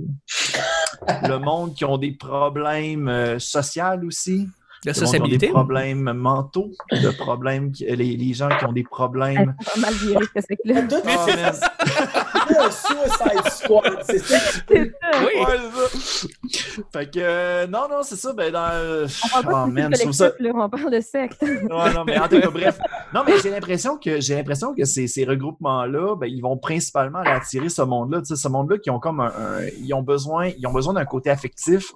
le 1.24 1.38
monde 1.40 1.74
qui 1.76 1.84
ont 1.84 1.98
des 1.98 2.14
problèmes 2.14 3.10
euh, 3.10 3.40
sociaux 3.40 4.06
aussi. 4.06 4.48
De 4.86 4.94
sociabilité? 4.94 5.48
des 5.48 5.52
problèmes 5.52 6.14
mentaux, 6.14 6.72
de 6.92 7.10
problèmes 7.10 7.72
les, 7.80 7.96
les 7.96 8.34
gens 8.34 8.50
qui 8.60 8.66
ont 8.66 8.72
des 8.72 8.84
problèmes. 8.84 9.56
A 9.74 9.80
mal 9.80 9.94
viré, 9.96 10.24
ce 10.36 10.42
secte-là. 10.42 10.84
Toi, 10.84 11.02
man. 12.50 12.58
un 12.68 12.72
Suicide 12.72 13.52
Squad, 13.52 13.98
c'est 14.04 14.20
ça 14.20 14.38
que 14.40 14.44
tu 14.46 14.64
C'est 14.68 14.76
fais. 14.86 14.92
ça. 15.02 15.20
Oui. 15.20 15.42
Ouais, 15.46 15.60
c'est 15.92 16.00
ça. 16.00 16.84
Fait 16.94 17.12
que 17.12 17.20
euh, 17.20 17.68
non, 17.68 17.88
non, 17.90 18.04
c'est 18.04 18.16
ça. 18.16 18.34
Ben 18.34 18.52
dans. 18.52 18.70
euh, 18.72 19.08
On 19.26 19.30
parle 19.42 19.46
pas 19.46 19.64
oh, 19.64 19.68
de 19.68 19.72
man, 19.74 19.84
collectif, 19.86 19.98
je 19.98 20.02
trouve 20.04 20.14
ça. 20.14 20.32
là, 20.40 20.52
on 20.56 20.70
parle 20.70 20.92
de 20.92 21.00
secte. 21.02 21.42
Non, 21.70 22.04
mais 22.06 22.18
en 22.20 22.28
tout 22.28 22.40
cas, 22.40 22.50
bref. 22.50 22.78
Non, 23.14 23.24
mais 23.26 23.34
j'ai 23.42 23.50
l'impression 23.50 23.98
que 23.98 24.20
j'ai 24.22 24.36
l'impression 24.36 24.74
que 24.74 24.86
ces, 24.86 25.08
ces 25.08 25.26
regroupements-là, 25.26 26.16
ben, 26.16 26.28
ils 26.28 26.42
vont 26.42 26.58
principalement 26.58 27.20
attirer 27.20 27.70
ce 27.70 27.82
monde-là. 27.82 28.20
Tu 28.22 28.28
sais, 28.28 28.36
ce 28.36 28.48
monde-là 28.48 28.78
qui 28.78 28.90
ont 28.90 29.00
comme 29.00 29.20
un, 29.20 29.28
un- 29.28 29.66
ils 29.80 29.94
ont 29.94 30.02
besoin, 30.04 30.50
ils 30.58 30.68
ont 30.68 30.74
besoin 30.74 30.94
d'un 30.94 31.06
côté 31.06 31.30
affectif, 31.30 31.94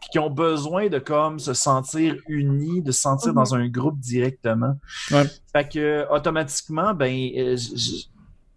puis 0.00 0.10
qui 0.12 0.18
ont 0.18 0.30
besoin 0.30 0.88
de 0.88 0.98
comme 0.98 1.38
se 1.38 1.54
sentir 1.54 2.16
unis, 2.28 2.82
de 2.82 2.92
se 2.92 3.00
sentir 3.00 3.30
Mhm. 3.30 3.34
dans 3.36 3.54
un 3.54 3.68
groupe 3.68 3.98
directement. 3.98 4.74
Ouais. 5.10 5.24
Fait 5.52 5.68
que 5.68 6.06
automatiquement, 6.10 6.94
ben, 6.94 7.30
euh, 7.36 7.56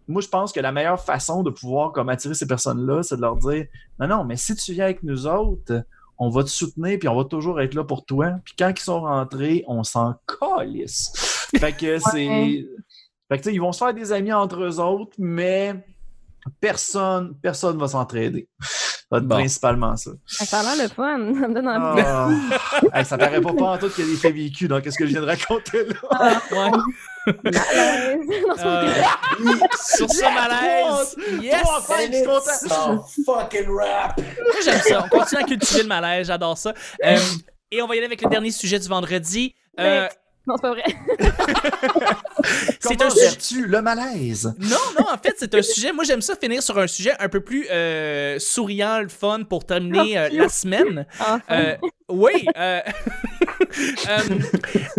moi 0.08 0.22
je 0.22 0.28
pense 0.28 0.52
que 0.52 0.60
la 0.60 0.72
meilleure 0.72 1.00
façon 1.00 1.42
de 1.42 1.50
pouvoir 1.50 1.92
comme 1.92 2.08
attirer 2.08 2.34
ces 2.34 2.46
personnes-là, 2.46 3.02
c'est 3.02 3.16
de 3.16 3.20
leur 3.20 3.36
dire 3.36 3.66
non, 4.00 4.08
non, 4.08 4.24
mais 4.24 4.36
si 4.36 4.54
tu 4.56 4.72
viens 4.72 4.84
avec 4.84 5.02
nous 5.02 5.26
autres, 5.26 5.84
on 6.18 6.30
va 6.30 6.42
te 6.42 6.48
soutenir 6.48 6.98
puis 6.98 7.08
on 7.08 7.16
va 7.16 7.24
toujours 7.24 7.60
être 7.60 7.74
là 7.74 7.84
pour 7.84 8.04
toi. 8.04 8.32
Puis 8.44 8.54
quand 8.58 8.72
ils 8.76 8.82
sont 8.82 9.02
rentrés, 9.02 9.64
on 9.68 9.84
s'en 9.84 10.14
calisse. 10.26 11.12
Fait 11.58 11.72
que 11.72 11.98
c'est. 11.98 12.64
Fait 13.30 13.36
que 13.36 13.42
tu 13.42 13.50
sais, 13.50 13.54
ils 13.54 13.60
vont 13.60 13.72
se 13.72 13.78
faire 13.78 13.94
des 13.94 14.10
amis 14.10 14.32
entre 14.32 14.62
eux 14.62 14.80
autres, 14.80 15.14
mais 15.18 15.74
personne, 16.60 17.36
personne 17.42 17.78
va 17.78 17.88
s'entraider. 17.88 18.48
Ça 19.10 19.16
va 19.16 19.18
être 19.22 19.26
Bon. 19.28 19.36
principalement 19.36 19.96
ça. 19.96 20.10
Ça 20.26 20.60
a 20.60 20.62
l'air 20.62 20.84
le 20.86 20.88
fun. 20.94 21.32
Ça 21.40 21.48
me 21.48 21.54
donne 21.54 21.66
envie. 21.68 22.02
Ah. 22.04 22.28
Hey, 22.92 23.04
ça 23.06 23.16
paraît 23.16 23.40
pas 23.40 23.54
pas 23.54 23.64
en 23.64 23.78
tout 23.78 23.88
qu'il 23.88 24.04
y 24.04 24.08
a 24.08 24.10
des 24.12 24.18
faits 24.18 24.34
vécus 24.34 24.68
dans 24.68 24.76
ce 24.84 24.90
que 24.98 25.06
je 25.06 25.10
viens 25.12 25.22
de 25.22 25.26
raconter 25.26 25.84
là. 25.86 26.40
Ouais. 26.52 26.70
C'est 27.26 28.46
pas 28.46 28.66
Euh, 28.66 28.92
sur 29.86 30.10
ce 30.10 30.22
malaise, 30.22 31.16
yes! 31.42 31.56
Je 32.10 32.16
suis 32.16 32.68
content. 32.68 33.04
Fucking 33.26 33.68
rap. 33.68 34.18
Moi, 34.18 34.54
j'aime 34.64 34.80
ça. 34.80 35.04
On 35.04 35.08
continue 35.18 35.42
à 35.42 35.44
cultiver 35.44 35.82
le 35.82 35.88
malaise. 35.88 36.26
J'adore 36.26 36.58
ça. 36.58 36.72
Euh, 37.04 37.16
et 37.70 37.82
on 37.82 37.86
va 37.86 37.94
y 37.94 37.98
aller 37.98 38.06
avec 38.06 38.22
le 38.22 38.28
dernier 38.30 38.50
sujet 38.50 38.78
du 38.78 38.88
vendredi. 38.88 39.54
Euh, 39.80 40.06
Non, 40.48 40.54
c'est 40.56 40.62
pas 40.62 40.70
vrai. 40.70 40.84
c'est 42.80 42.96
Comment 42.96 43.10
un 43.10 43.10
sujet. 43.10 43.66
le 43.66 43.82
malaise? 43.82 44.54
Non, 44.58 44.76
non, 44.98 45.06
en 45.12 45.18
fait, 45.18 45.34
c'est 45.36 45.54
un 45.54 45.62
sujet. 45.62 45.92
Moi, 45.92 46.04
j'aime 46.04 46.22
ça 46.22 46.34
finir 46.36 46.62
sur 46.62 46.78
un 46.78 46.86
sujet 46.86 47.12
un 47.20 47.28
peu 47.28 47.40
plus 47.40 47.66
euh, 47.70 48.38
souriant, 48.38 49.00
le 49.00 49.08
fun 49.08 49.42
pour 49.42 49.66
terminer 49.66 50.18
euh, 50.18 50.28
la 50.32 50.48
semaine. 50.48 51.06
Enfin. 51.20 51.40
Euh, 51.50 51.76
oui. 52.08 52.46
Euh, 52.56 52.80
euh, 54.08 54.38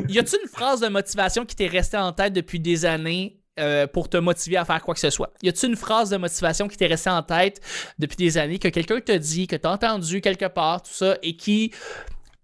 y 0.08 0.20
a-t-il 0.20 0.40
une 0.44 0.50
phrase 0.50 0.82
de 0.82 0.88
motivation 0.88 1.46
qui 1.46 1.56
t'est 1.56 1.68
restée 1.68 1.98
en 1.98 2.12
tête 2.12 2.34
depuis 2.34 2.60
des 2.60 2.86
années 2.86 3.40
euh, 3.60 3.88
pour 3.88 4.08
te 4.10 4.18
motiver 4.18 4.58
à 4.58 4.66
faire 4.66 4.82
quoi 4.84 4.94
que 4.94 5.00
ce 5.00 5.10
soit? 5.10 5.32
Y 5.42 5.50
a-t-il 5.50 5.70
une 5.72 5.76
phrase 5.76 6.12
de 6.12 6.18
motivation 6.18 6.68
qui 6.68 6.78
t'est 6.78 6.88
restée 6.88 7.10
en 7.10 7.24
tête 7.24 7.60
depuis 7.98 8.18
des 8.18 8.38
années 8.38 8.60
que 8.60 8.68
quelqu'un 8.68 9.00
te 9.00 9.12
dit, 9.14 9.48
que 9.48 9.56
t'as 9.56 9.72
entendu 9.72 10.22
quelque 10.22 10.46
part, 10.48 10.84
tout 10.84 10.94
ça, 10.94 11.18
et 11.24 11.36
qui 11.36 11.74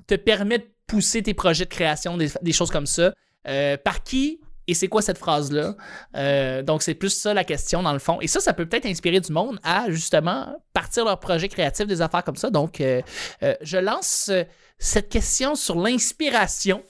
te 0.07 0.15
permet 0.15 0.59
de 0.59 0.67
pousser 0.88 1.24
tes 1.24 1.34
projets 1.34 1.65
de 1.65 1.70
création, 1.70 2.18
des, 2.18 2.30
des 2.42 2.54
choses 2.54 2.72
comme 2.72 2.86
ça? 2.88 3.13
Euh, 3.48 3.77
par 3.77 4.04
qui 4.04 4.39
Et 4.68 4.74
c'est 4.74 4.88
quoi 4.88 5.01
cette 5.01 5.18
phrase-là? 5.20 5.75
Euh, 6.15 6.63
donc, 6.63 6.82
c'est 6.82 6.96
plus 6.96 7.12
ça 7.12 7.34
la 7.34 7.44
question, 7.44 7.84
dans 7.84 7.94
le 7.94 8.00
fond. 8.00 8.20
Et 8.22 8.27
ça, 8.27 8.39
ça 8.39 8.54
peut 8.54 8.65
peut-être 8.65 8.88
inspirer 8.88 9.20
du 9.20 9.32
monde 9.32 9.60
à, 9.63 9.92
justement, 9.92 10.56
partir 10.74 11.06
leur 11.06 11.20
projet 11.20 11.48
créatif, 11.48 11.86
des 11.86 12.01
affaires 12.01 12.24
comme 12.24 12.36
ça. 12.36 12.50
Donc, 12.50 12.82
euh, 12.82 13.01
euh, 13.44 13.54
je 13.62 13.77
lance 13.77 14.32
cette 14.80 15.10
question 15.10 15.56
sur 15.56 15.80
l'inspiration. 15.80 16.84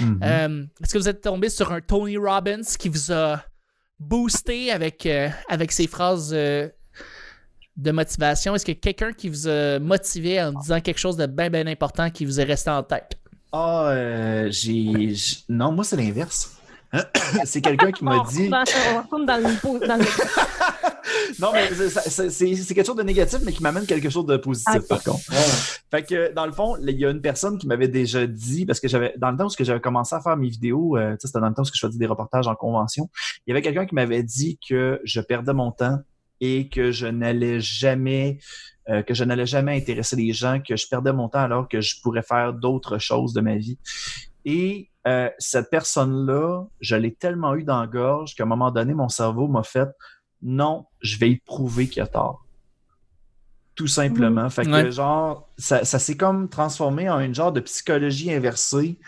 Mhm. 0.00 0.68
Est-ce 0.82 0.92
que 0.94 0.98
vous 0.98 1.08
êtes 1.08 1.20
tombé 1.20 1.50
sur 1.50 1.70
un 1.72 1.80
Tony 1.80 2.16
Robbins 2.16 2.62
qui 2.78 2.88
vous 2.88 3.12
a 3.12 3.42
boosté 3.98 4.72
avec, 4.72 5.06
avec 5.48 5.72
ses 5.72 5.86
phrases 5.86 6.30
de 6.30 6.72
motivation? 7.92 8.54
Est-ce 8.54 8.64
que 8.64 8.72
quelqu'un 8.72 9.12
qui 9.12 9.28
vous 9.28 9.46
a 9.46 9.78
motivé 9.78 10.42
en 10.42 10.52
disant 10.52 10.80
quelque 10.80 10.98
chose 10.98 11.16
de 11.16 11.26
bien, 11.26 11.50
bien 11.50 11.66
important 11.66 12.10
qui 12.10 12.24
vous 12.24 12.40
est 12.40 12.44
resté 12.44 12.70
en 12.70 12.82
tête? 12.82 13.18
Ah, 13.52 13.88
euh, 13.90 14.48
j'ai. 14.50 15.14
Non, 15.48 15.72
moi, 15.72 15.84
c'est 15.84 15.96
l'inverse. 15.96 16.54
c'est 17.44 17.60
quelqu'un 17.60 17.92
qui 17.92 18.02
m'a 18.04 18.24
dit. 18.30 18.48
dans- 18.48 18.64
on 18.94 19.02
retourne 19.02 19.26
dans 19.26 19.36
le, 19.36 19.86
dans 19.86 19.96
le- 19.96 20.04
Non, 21.38 21.50
mais 21.52 21.68
c'est- 21.70 22.74
quelque 22.74 22.86
chose 22.86 22.96
de 22.96 23.02
négatif, 23.02 23.40
mais 23.44 23.52
qui 23.52 23.62
m'amène 23.62 23.84
quelque 23.86 24.08
chose 24.08 24.24
de 24.26 24.36
positif, 24.38 24.80
par 24.88 25.02
contre. 25.02 25.20
Fait 25.90 26.02
que, 26.02 26.32
dans 26.32 26.46
le 26.46 26.52
fond, 26.52 26.76
il 26.82 26.90
y 26.98 27.04
a 27.04 27.10
une 27.10 27.20
personne 27.20 27.58
qui 27.58 27.66
m'avait 27.66 27.88
déjà 27.88 28.26
dit, 28.26 28.64
parce 28.66 28.80
que 28.80 28.88
j'avais, 28.88 29.14
dans 29.18 29.30
le 29.30 29.36
temps 29.36 29.46
où 29.46 29.50
j'avais 29.64 29.80
commencé 29.80 30.14
à 30.14 30.20
faire 30.20 30.36
mes 30.36 30.48
vidéos, 30.48 30.96
euh, 30.96 31.12
tu 31.12 31.16
sais, 31.20 31.28
c'était 31.28 31.40
dans 31.40 31.48
le 31.48 31.54
temps 31.54 31.62
où 31.62 31.66
je 31.72 31.78
faisais 31.86 31.98
des 31.98 32.06
reportages 32.06 32.48
en 32.48 32.54
convention, 32.54 33.10
il 33.46 33.50
y 33.50 33.52
avait 33.52 33.62
quelqu'un 33.62 33.84
qui 33.86 33.94
m'avait 33.94 34.22
dit 34.22 34.58
que 34.66 35.00
je 35.04 35.20
perdais 35.20 35.52
mon 35.52 35.70
temps 35.72 35.98
et 36.40 36.68
que 36.68 36.92
je 36.92 37.06
n'allais 37.06 37.60
jamais, 37.60 38.38
euh, 38.88 39.02
que 39.02 39.14
je 39.14 39.24
n'allais 39.24 39.46
jamais 39.46 39.76
intéresser 39.76 40.16
les 40.16 40.32
gens, 40.32 40.60
que 40.60 40.76
je 40.76 40.86
perdais 40.88 41.12
mon 41.12 41.28
temps 41.28 41.40
alors 41.40 41.68
que 41.68 41.80
je 41.80 42.00
pourrais 42.00 42.22
faire 42.22 42.52
d'autres 42.52 42.98
choses 42.98 43.32
de 43.32 43.40
ma 43.40 43.56
vie. 43.56 43.78
Et 44.44 44.90
euh, 45.06 45.30
cette 45.38 45.70
personne-là, 45.70 46.64
je 46.80 46.96
l'ai 46.96 47.14
tellement 47.14 47.54
eu 47.54 47.64
dans 47.64 47.80
la 47.80 47.86
gorge 47.86 48.34
qu'à 48.34 48.44
un 48.44 48.46
moment 48.46 48.70
donné, 48.70 48.94
mon 48.94 49.08
cerveau 49.08 49.48
m'a 49.48 49.62
fait 49.62 49.88
non, 50.42 50.86
je 51.00 51.18
vais 51.18 51.30
y 51.30 51.36
prouver 51.36 51.88
qu'il 51.88 52.02
a 52.02 52.06
tort. 52.06 52.44
Tout 53.74 53.86
simplement. 53.86 54.48
Fait 54.50 54.64
que, 54.64 54.70
Ouais. 54.70 54.90
genre, 54.90 55.48
ça, 55.56 55.84
ça 55.84 55.98
s'est 55.98 56.16
comme 56.16 56.48
transformé 56.48 57.08
en 57.08 57.20
une 57.20 57.34
genre 57.34 57.52
de 57.52 57.60
psychologie 57.60 58.32
inversée 58.32 58.98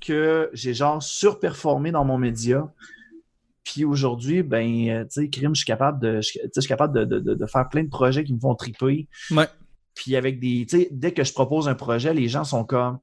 que 0.00 0.50
j'ai 0.52 0.74
genre 0.74 1.02
surperformé 1.02 1.92
dans 1.92 2.04
mon 2.04 2.18
média. 2.18 2.70
Puis 3.66 3.84
aujourd'hui, 3.84 4.44
ben, 4.44 4.88
euh, 4.88 5.02
tu 5.04 5.22
sais, 5.22 5.28
crime, 5.28 5.52
je 5.54 5.58
suis 5.58 5.66
capable 5.66 6.00
de, 6.00 6.20
je, 6.20 6.38
suis 6.60 6.68
capable 6.68 6.94
de, 6.96 7.18
de- 7.18 7.34
de- 7.34 7.46
faire 7.46 7.68
plein 7.68 7.82
de 7.82 7.88
projets 7.88 8.22
qui 8.22 8.32
me 8.32 8.38
font 8.38 8.54
triper. 8.54 9.08
Ouais. 9.32 9.48
Puis 9.96 10.14
avec 10.14 10.38
des, 10.38 10.64
tu 10.70 10.78
sais, 10.78 10.88
dès 10.92 11.12
que 11.12 11.24
je 11.24 11.32
propose 11.32 11.66
un 11.68 11.74
projet, 11.74 12.14
les 12.14 12.28
gens 12.28 12.44
sont 12.44 12.64
comme, 12.64 12.98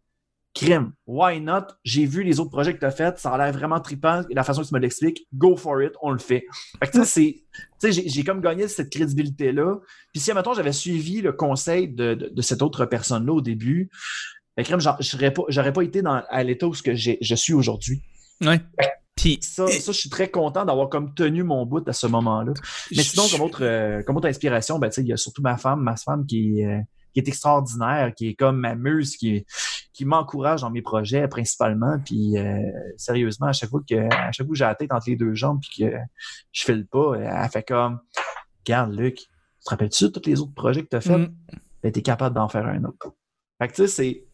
crime, 0.54 0.94
why 1.06 1.42
not? 1.42 1.64
J'ai 1.84 2.06
vu 2.06 2.24
les 2.24 2.40
autres 2.40 2.52
projets 2.52 2.74
que 2.74 2.80
tu 2.80 2.86
as 2.86 2.92
faits, 2.92 3.18
ça 3.18 3.32
a 3.34 3.38
l'air 3.38 3.52
vraiment 3.52 3.82
trippant. 3.82 4.22
La 4.30 4.44
façon 4.44 4.62
que 4.62 4.68
tu 4.68 4.74
me 4.74 4.80
l'expliques, 4.80 5.28
go 5.34 5.58
for 5.58 5.82
it, 5.84 5.92
on 6.02 6.12
le 6.12 6.20
fait. 6.20 6.46
Fait 6.80 6.88
que 6.88 6.92
tu 6.92 7.00
sais, 7.00 7.06
c'est, 7.06 7.44
tu 7.90 7.94
sais, 7.94 8.08
j'ai- 8.08 8.24
comme 8.24 8.40
gagné 8.40 8.70
cette 8.70 8.90
crédibilité-là. 8.92 9.80
Puis 10.14 10.22
si, 10.22 10.32
mettons, 10.34 10.54
j'avais 10.54 10.72
suivi 10.72 11.22
le 11.22 11.34
conseil 11.34 11.90
de, 11.90 12.14
de, 12.14 12.30
de 12.30 12.42
cette 12.42 12.62
autre 12.62 12.86
personne-là 12.86 13.34
au 13.34 13.42
début, 13.42 13.90
ben, 14.56 14.64
crime, 14.64 14.80
j'aurais 14.80 15.34
pas, 15.34 15.72
pas 15.74 15.82
été 15.84 16.02
dans, 16.02 16.24
à 16.30 16.44
l'état 16.44 16.68
où 16.68 16.74
ce 16.74 16.84
que 16.84 16.96
j'ai- 16.96 17.18
je 17.20 17.36
suis 17.36 17.54
aujourd'hui. 17.54 18.02
Ouais. 18.40 18.62
Puis, 19.16 19.40
Ça, 19.42 19.68
ça, 19.68 19.92
je 19.92 19.98
suis 19.98 20.10
très 20.10 20.30
content 20.30 20.66
d'avoir 20.66 20.90
comme 20.90 21.14
tenu 21.14 21.44
mon 21.44 21.66
bout 21.66 21.88
à 21.88 21.94
ce 21.94 22.08
moment-là. 22.08 22.54
Mais 22.96 23.04
sinon, 23.04 23.24
comme 23.30 23.42
autre, 23.42 23.64
euh, 23.64 24.02
comme 24.04 24.18
autre 24.18 24.28
inspiration, 24.28 24.80
ben, 24.80 24.90
tu 24.90 24.96
sais, 24.96 25.02
il 25.02 25.08
y 25.08 25.14
a 25.14 25.18
surtout 25.18 25.42
ma 25.42 25.56
femme, 25.58 25.82
ma 25.82 25.96
femme 25.96 26.26
qui, 26.26 26.60
est, 26.60 26.66
euh, 26.66 26.80
qui 27.14 27.20
est 27.20 27.28
extraordinaire, 27.28 28.14
qui 28.16 28.30
est 28.30 28.34
comme 28.34 28.58
ma 28.58 28.76
muse, 28.76 29.16
qui, 29.16 29.46
qui 29.94 30.04
m'encourage 30.06 30.62
dans 30.62 30.72
mes 30.72 30.82
projets 30.82 31.28
principalement. 31.28 32.00
Puis 32.04 32.38
euh, 32.38 32.60
sérieusement, 32.98 33.48
à 33.48 33.54
chaque 33.54 33.70
fois 33.70 33.82
que 33.88 33.96
à 33.96 34.32
chaque 34.32 34.48
fois 34.48 34.54
que 34.54 34.58
j'ai 34.58 34.66
la 34.66 34.76
tête 34.76 34.92
entre 34.92 35.10
les 35.10 35.16
deux 35.16 35.36
jambes 35.36 35.60
puis 35.62 35.84
que 35.86 35.94
je 36.52 36.64
file 36.64 36.88
pas, 36.88 37.14
elle 37.16 37.50
fait 37.50 37.64
comme 37.64 38.00
Regarde, 38.66 38.94
Luc, 38.94 39.18
tu 39.18 39.26
te 39.66 39.70
rappelles-tu 39.70 40.06
de 40.06 40.10
tous 40.10 40.28
les 40.28 40.40
autres 40.42 40.54
projets 40.56 40.82
que 40.84 40.90
tu 40.90 40.96
as 40.96 41.02
fait? 41.02 41.18
mm, 41.18 41.36
Ben, 41.84 41.92
t'es 41.92 42.02
capable 42.02 42.36
d'en 42.36 42.50
faire 42.50 42.66
un 42.66 42.84
autre. 42.86 43.14
Fait 43.62 43.68
que 43.68 43.74
tu 43.74 43.84
sais, 43.84 43.88
c'est. 43.88 44.26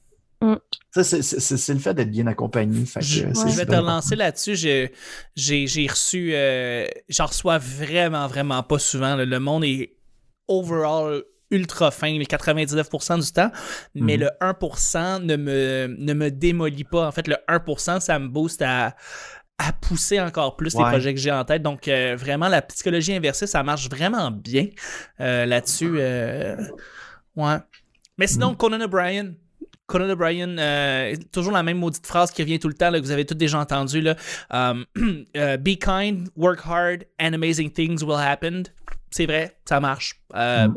Mm. 0.41 0.55
c'est- 1.03 1.73
le 1.73 1.79
fait 1.79 1.93
d'être 1.93 2.09
bien 2.11 2.27
accompagné. 2.27 2.85
Fait 2.85 3.01
que, 3.01 3.05
Je, 3.05 3.25
euh, 3.25 3.33
je 3.33 3.55
vais 3.57 3.65
te 3.65 3.75
relancer 3.75 4.15
là-dessus. 4.15 4.55
J'ai, 4.55 5.87
reçu. 5.87 6.31
euh, 6.33 6.87
j'en 7.09 7.25
reçois 7.25 7.57
vraiment, 7.57 8.27
vraiment 8.27 8.63
pas 8.63 8.79
souvent. 8.79 9.15
là. 9.15 9.25
Le 9.25 9.39
monde 9.39 9.65
est 9.65 9.95
overall 10.47 11.23
ultra 11.51 11.91
fin, 11.91 12.17
le 12.17 12.25
99% 12.25 13.17
du 13.17 13.31
temps, 13.31 13.51
mais 13.95 14.15
Mhm. 14.17 14.19
le 14.23 14.29
1% 14.39 15.19
ne 15.19 15.35
me, 15.35 15.95
ne 15.97 16.13
me 16.13 16.29
démolit 16.31 16.83
pas. 16.83 17.07
En 17.07 17.11
fait, 17.11 17.27
le 17.27 17.37
1%, 17.47 17.99
ça 17.99 18.17
me 18.19 18.27
booste 18.27 18.61
à, 18.61 18.95
à 19.57 19.73
pousser 19.73 20.21
encore 20.21 20.55
plus 20.55 20.73
les 20.75 20.79
projets 20.91 21.13
que 21.13 21.19
j'ai 21.19 21.31
en 21.31 21.43
tête. 21.43 21.61
Donc, 21.63 21.87
euh, 21.87 22.15
vraiment, 22.15 22.47
la 22.47 22.61
psychologie 22.61 23.13
inversée, 23.13 23.45
ça 23.47 23.61
marche 23.63 23.89
vraiment 23.89 24.31
bien 24.31 24.67
euh, 25.19 25.45
là-dessus. 25.45 25.95
euh, 25.99 26.55
ouais. 27.35 27.57
Mais 28.17 28.27
sinon, 28.27 28.55
Conan 28.55 28.79
O'Brien. 28.81 29.33
Conan 29.89 30.09
O'Brien, 30.09 30.57
euh, 30.59 31.15
toujours 31.31 31.51
la 31.51 31.63
même 31.63 31.79
maudite 31.79 32.05
phrase 32.05 32.31
qui 32.31 32.43
revient 32.43 32.59
tout 32.59 32.67
le 32.67 32.75
temps, 32.75 32.91
que 32.91 32.99
vous 32.99 33.11
avez 33.11 33.25
tous 33.25 33.35
déjà 33.35 33.59
entendu. 33.59 34.01
Là. 34.01 34.15
Um, 34.51 34.85
euh, 35.35 35.57
Be 35.57 35.75
kind, 35.77 36.29
work 36.37 36.61
hard, 36.65 37.05
and 37.19 37.33
amazing 37.33 37.71
things 37.71 38.03
will 38.03 38.19
happen. 38.19 38.63
C'est 39.09 39.25
vrai, 39.25 39.57
ça 39.65 39.79
marche. 39.79 40.13
Euh, 40.35 40.67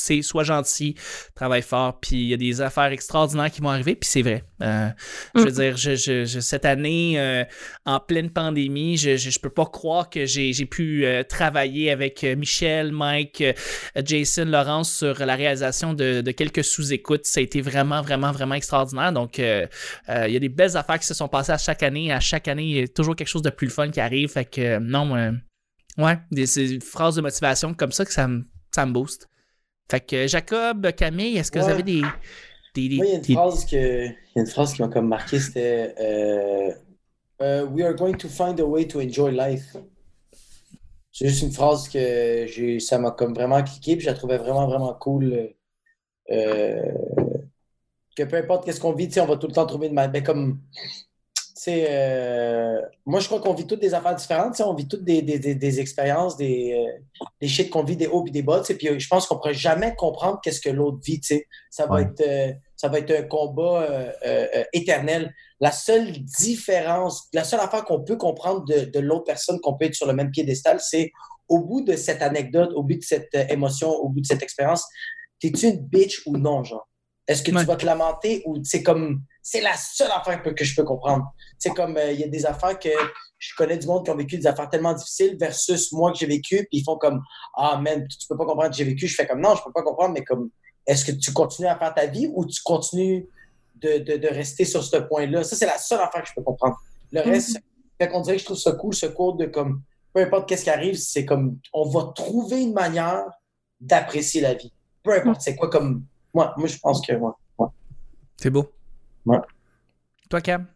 C'est 0.00 0.22
sois 0.22 0.44
gentil, 0.44 0.94
travaille 1.34 1.62
fort, 1.62 1.98
puis 2.00 2.16
il 2.16 2.28
y 2.28 2.34
a 2.34 2.36
des 2.36 2.60
affaires 2.60 2.92
extraordinaires 2.92 3.50
qui 3.50 3.60
vont 3.60 3.70
arriver, 3.70 3.94
puis 3.94 4.08
c'est 4.08 4.22
vrai. 4.22 4.44
Euh, 4.62 4.88
Je 5.34 5.40
veux 5.42 5.50
dire, 5.52 5.76
je, 5.76 5.94
je- 5.94 6.24
je- 6.24 6.40
cette 6.40 6.64
année, 6.64 7.18
euh, 7.18 7.44
en 7.86 8.00
pleine 8.00 8.30
pandémie, 8.30 8.96
je, 8.96 9.16
je, 9.16 9.30
je 9.30 9.38
peux 9.38 9.50
pas 9.50 9.66
croire 9.66 10.10
que 10.10 10.26
j'ai 10.26 10.52
pu 10.66 11.04
euh, 11.04 11.22
travailler 11.22 11.90
avec 11.90 12.22
Michel, 12.24 12.92
Mike, 12.92 13.42
Jason, 14.04 14.44
Laurence 14.46 14.92
sur 14.92 15.18
la 15.24 15.34
réalisation 15.36 15.94
de, 15.94 16.20
de 16.20 16.30
quelques 16.32 16.64
sous-écoutes. 16.64 17.24
Ça 17.26 17.40
a 17.40 17.42
été 17.42 17.60
vraiment, 17.60 18.02
vraiment, 18.02 18.32
vraiment 18.32 18.54
extraordinaire. 18.54 19.12
Donc, 19.12 19.38
il 19.38 19.68
y 20.08 20.36
a 20.36 20.38
des 20.40 20.48
belles 20.48 20.76
affaires 20.76 20.98
qui 20.98 21.06
se 21.06 21.14
sont 21.14 21.28
passées 21.28 21.52
à 21.52 21.58
chaque 21.58 21.82
année. 21.82 22.12
À 22.12 22.20
chaque 22.20 22.48
année, 22.48 22.64
il 22.64 22.76
y 22.76 22.82
a 22.82 22.88
toujours 22.88 23.16
quelque 23.16 23.28
chose 23.28 23.42
de 23.42 23.50
plus 23.50 23.68
fun 23.70 23.90
qui 23.90 24.00
arrive. 24.00 24.30
Fait 24.30 24.44
que, 24.44 24.78
non, 24.78 25.12
ouais, 25.98 26.18
des, 26.30 26.44
des 26.46 26.80
phrases 26.80 27.16
de 27.16 27.20
motivation 27.20 27.74
comme 27.74 27.92
ça 27.92 28.04
que 28.04 28.12
ça 28.12 28.26
me, 28.28 28.44
ça 28.74 28.86
me 28.86 28.92
booste. 28.92 29.28
Fait 29.90 30.00
que, 30.00 30.26
Jacob, 30.26 30.90
Camille, 30.92 31.36
est-ce 31.38 31.50
que 31.50 31.58
vous 31.58 31.68
avez 31.68 31.82
des. 31.82 32.02
des, 32.74 32.88
des- 32.88 32.96
Moi, 32.96 33.06
il 33.06 33.10
y 33.10 33.12
a 33.12 33.16
une 33.16 33.22
des- 33.22 33.34
phrase, 33.34 33.64
que, 33.64 33.76
il 34.06 34.12
y 34.36 34.38
a 34.38 34.40
une 34.42 34.46
phrase 34.46 34.74
qui 34.74 34.82
m'a 34.82 34.88
comme 34.88 35.08
marqué, 35.08 35.38
c'était 35.40 35.94
euh, 35.98 36.72
euh, 37.42 37.64
We 37.66 37.84
are 37.86 37.94
going 37.94 38.14
to 38.14 38.28
find 38.28 38.60
a 38.60 38.64
way 38.64 38.86
to 38.86 39.00
enjoy 39.00 39.32
life. 39.32 39.76
C'est 41.10 41.28
juste 41.28 41.42
une 41.42 41.52
phrase 41.52 41.88
que 41.88 42.46
j'ai, 42.46 42.78
ça 42.80 42.98
m'a 42.98 43.10
comme 43.10 43.34
vraiment 43.34 43.62
cliqué, 43.62 43.96
puis 43.96 44.04
je 44.04 44.10
la 44.10 44.14
trouvais 44.14 44.38
vraiment, 44.38 44.66
vraiment 44.68 44.94
cool. 44.94 45.50
euh, 46.30 46.82
que 48.14 48.22
peu 48.24 48.36
importe 48.36 48.64
qu'est-ce 48.64 48.80
qu'on 48.80 48.92
vit, 48.92 49.08
on 49.20 49.26
va 49.26 49.36
tout 49.36 49.46
le 49.46 49.52
temps 49.52 49.66
trouver 49.66 49.86
une 49.88 49.94
manière. 49.94 50.12
Ben, 50.12 50.22
comme, 50.22 50.60
euh, 51.66 52.80
moi, 53.04 53.18
je 53.20 53.26
crois 53.26 53.40
qu'on 53.40 53.54
vit 53.54 53.66
toutes 53.66 53.80
des 53.80 53.94
affaires 53.94 54.14
différentes, 54.14 54.60
on 54.60 54.74
vit 54.74 54.86
toutes 54.86 55.02
des, 55.04 55.22
des, 55.22 55.38
des, 55.38 55.54
des 55.54 55.80
expériences, 55.80 56.36
des, 56.36 56.72
euh, 56.74 57.24
des 57.40 57.48
shit 57.48 57.68
qu'on 57.70 57.82
vit, 57.82 57.96
des 57.96 58.06
hauts 58.06 58.24
et 58.26 58.30
des 58.30 58.42
bas, 58.42 58.62
puis 58.62 58.88
euh, 58.88 58.98
je 58.98 59.08
pense 59.08 59.26
qu'on 59.26 59.34
ne 59.34 59.40
pourra 59.40 59.52
jamais 59.52 59.94
comprendre 59.96 60.38
qu'est-ce 60.42 60.60
que 60.60 60.70
l'autre 60.70 60.98
vit. 61.04 61.20
Ça 61.70 61.86
va 61.86 61.94
Ouais. 61.96 62.02
être, 62.02 62.20
euh, 62.20 62.52
ça 62.76 62.88
va 62.88 62.98
être 62.98 63.10
un 63.10 63.22
combat 63.22 63.88
éternel. 64.72 65.34
La 65.60 65.72
seule 65.72 66.12
différence, 66.12 67.28
la 67.32 67.42
seule 67.42 67.60
affaire 67.60 67.84
qu'on 67.84 68.04
peut 68.04 68.16
comprendre 68.16 68.64
de, 68.64 68.84
de 68.84 69.00
l'autre 69.00 69.24
personne, 69.24 69.58
qu'on 69.60 69.74
peut 69.74 69.86
être 69.86 69.94
sur 69.94 70.06
le 70.06 70.12
même 70.12 70.30
piédestal, 70.30 70.78
c'est 70.80 71.10
au 71.48 71.60
bout 71.60 71.80
de 71.80 71.96
cette 71.96 72.22
anecdote, 72.22 72.70
au 72.74 72.82
bout 72.82 72.94
de 72.98 73.02
cette 73.02 73.34
émotion, 73.50 73.90
au 73.90 74.10
bout 74.10 74.20
de 74.20 74.26
cette 74.26 74.42
expérience, 74.42 74.84
t'es-tu 75.40 75.66
une 75.66 75.80
bitch 75.80 76.22
ou 76.26 76.36
non, 76.36 76.62
genre? 76.62 76.86
Est-ce 77.28 77.42
que 77.42 77.52
Ouais. 77.52 77.60
tu 77.60 77.66
vas 77.66 77.76
te 77.76 77.86
lamenter 77.86 78.42
ou 78.46 78.56
c'est 78.64 78.82
comme. 78.82 79.22
C'est 79.42 79.60
la 79.60 79.74
seule 79.76 80.10
affaire 80.10 80.42
que, 80.42 80.50
que 80.50 80.64
je 80.64 80.74
peux 80.74 80.84
comprendre. 80.84 81.24
C'est 81.58 81.70
comme 81.70 81.96
euh, 81.96 82.10
il 82.12 82.20
y 82.20 82.24
a 82.24 82.28
des 82.28 82.44
affaires 82.46 82.78
que 82.78 82.88
je 83.38 83.54
connais 83.56 83.78
du 83.78 83.86
monde 83.86 84.04
qui 84.04 84.10
ont 84.10 84.16
vécu 84.16 84.36
des 84.38 84.46
affaires 84.46 84.68
tellement 84.68 84.92
difficiles 84.94 85.36
versus 85.38 85.92
moi 85.92 86.10
que 86.12 86.18
j'ai 86.18 86.26
vécu, 86.26 86.56
puis 86.70 86.80
ils 86.80 86.84
font 86.84 86.96
comme 86.96 87.22
Ah, 87.56 87.78
man, 87.80 88.06
tu 88.08 88.26
peux 88.28 88.36
pas 88.36 88.44
comprendre 88.46 88.70
que 88.70 88.76
j'ai 88.76 88.84
vécu. 88.84 89.06
Je 89.06 89.14
fais 89.14 89.26
comme 89.26 89.40
non, 89.40 89.54
je 89.54 89.62
peux 89.62 89.72
pas 89.72 89.82
comprendre, 89.82 90.12
mais 90.14 90.24
comme 90.24 90.50
est-ce 90.86 91.04
que 91.04 91.12
tu 91.12 91.32
continues 91.32 91.68
à 91.68 91.78
faire 91.78 91.94
ta 91.94 92.06
vie 92.06 92.30
ou 92.34 92.44
tu 92.46 92.60
continues 92.62 93.26
de, 93.76 93.98
de, 93.98 94.16
de 94.16 94.28
rester 94.28 94.64
sur 94.64 94.82
ce 94.82 94.96
point-là? 94.96 95.44
Ça, 95.44 95.54
c'est 95.54 95.66
la 95.66 95.78
seule 95.78 96.00
affaire 96.00 96.22
que 96.22 96.28
je 96.28 96.34
peux 96.34 96.42
comprendre. 96.42 96.76
Le 97.12 97.20
reste, 97.20 97.58
fait 98.00 98.08
qu'on 98.08 98.20
dirait 98.22 98.36
que 98.36 98.40
je 98.40 98.46
trouve 98.46 98.58
ça 98.58 98.72
cool, 98.72 98.94
ce 98.94 99.06
cours 99.06 99.36
de 99.36 99.46
comme 99.46 99.82
peu 100.14 100.20
importe 100.22 100.48
qu'est-ce 100.48 100.64
qui 100.64 100.70
arrive, 100.70 100.96
c'est 100.96 101.24
comme 101.26 101.58
on 101.74 101.88
va 101.88 102.12
trouver 102.14 102.62
une 102.62 102.72
manière 102.72 103.24
d'apprécier 103.80 104.40
la 104.40 104.54
vie. 104.54 104.72
Peu 105.02 105.12
importe, 105.14 105.40
c'est 105.42 105.54
quoi 105.56 105.68
comme. 105.70 106.04
Moi, 106.34 106.54
moi, 106.56 106.66
je 106.66 106.78
pense 106.78 107.04
que 107.06 107.12
moi. 107.16 107.36
C'est 108.36 108.50
beau. 108.50 108.66
Ouais. 109.26 109.38
Toi, 110.30 110.40
Cam? 110.40 110.66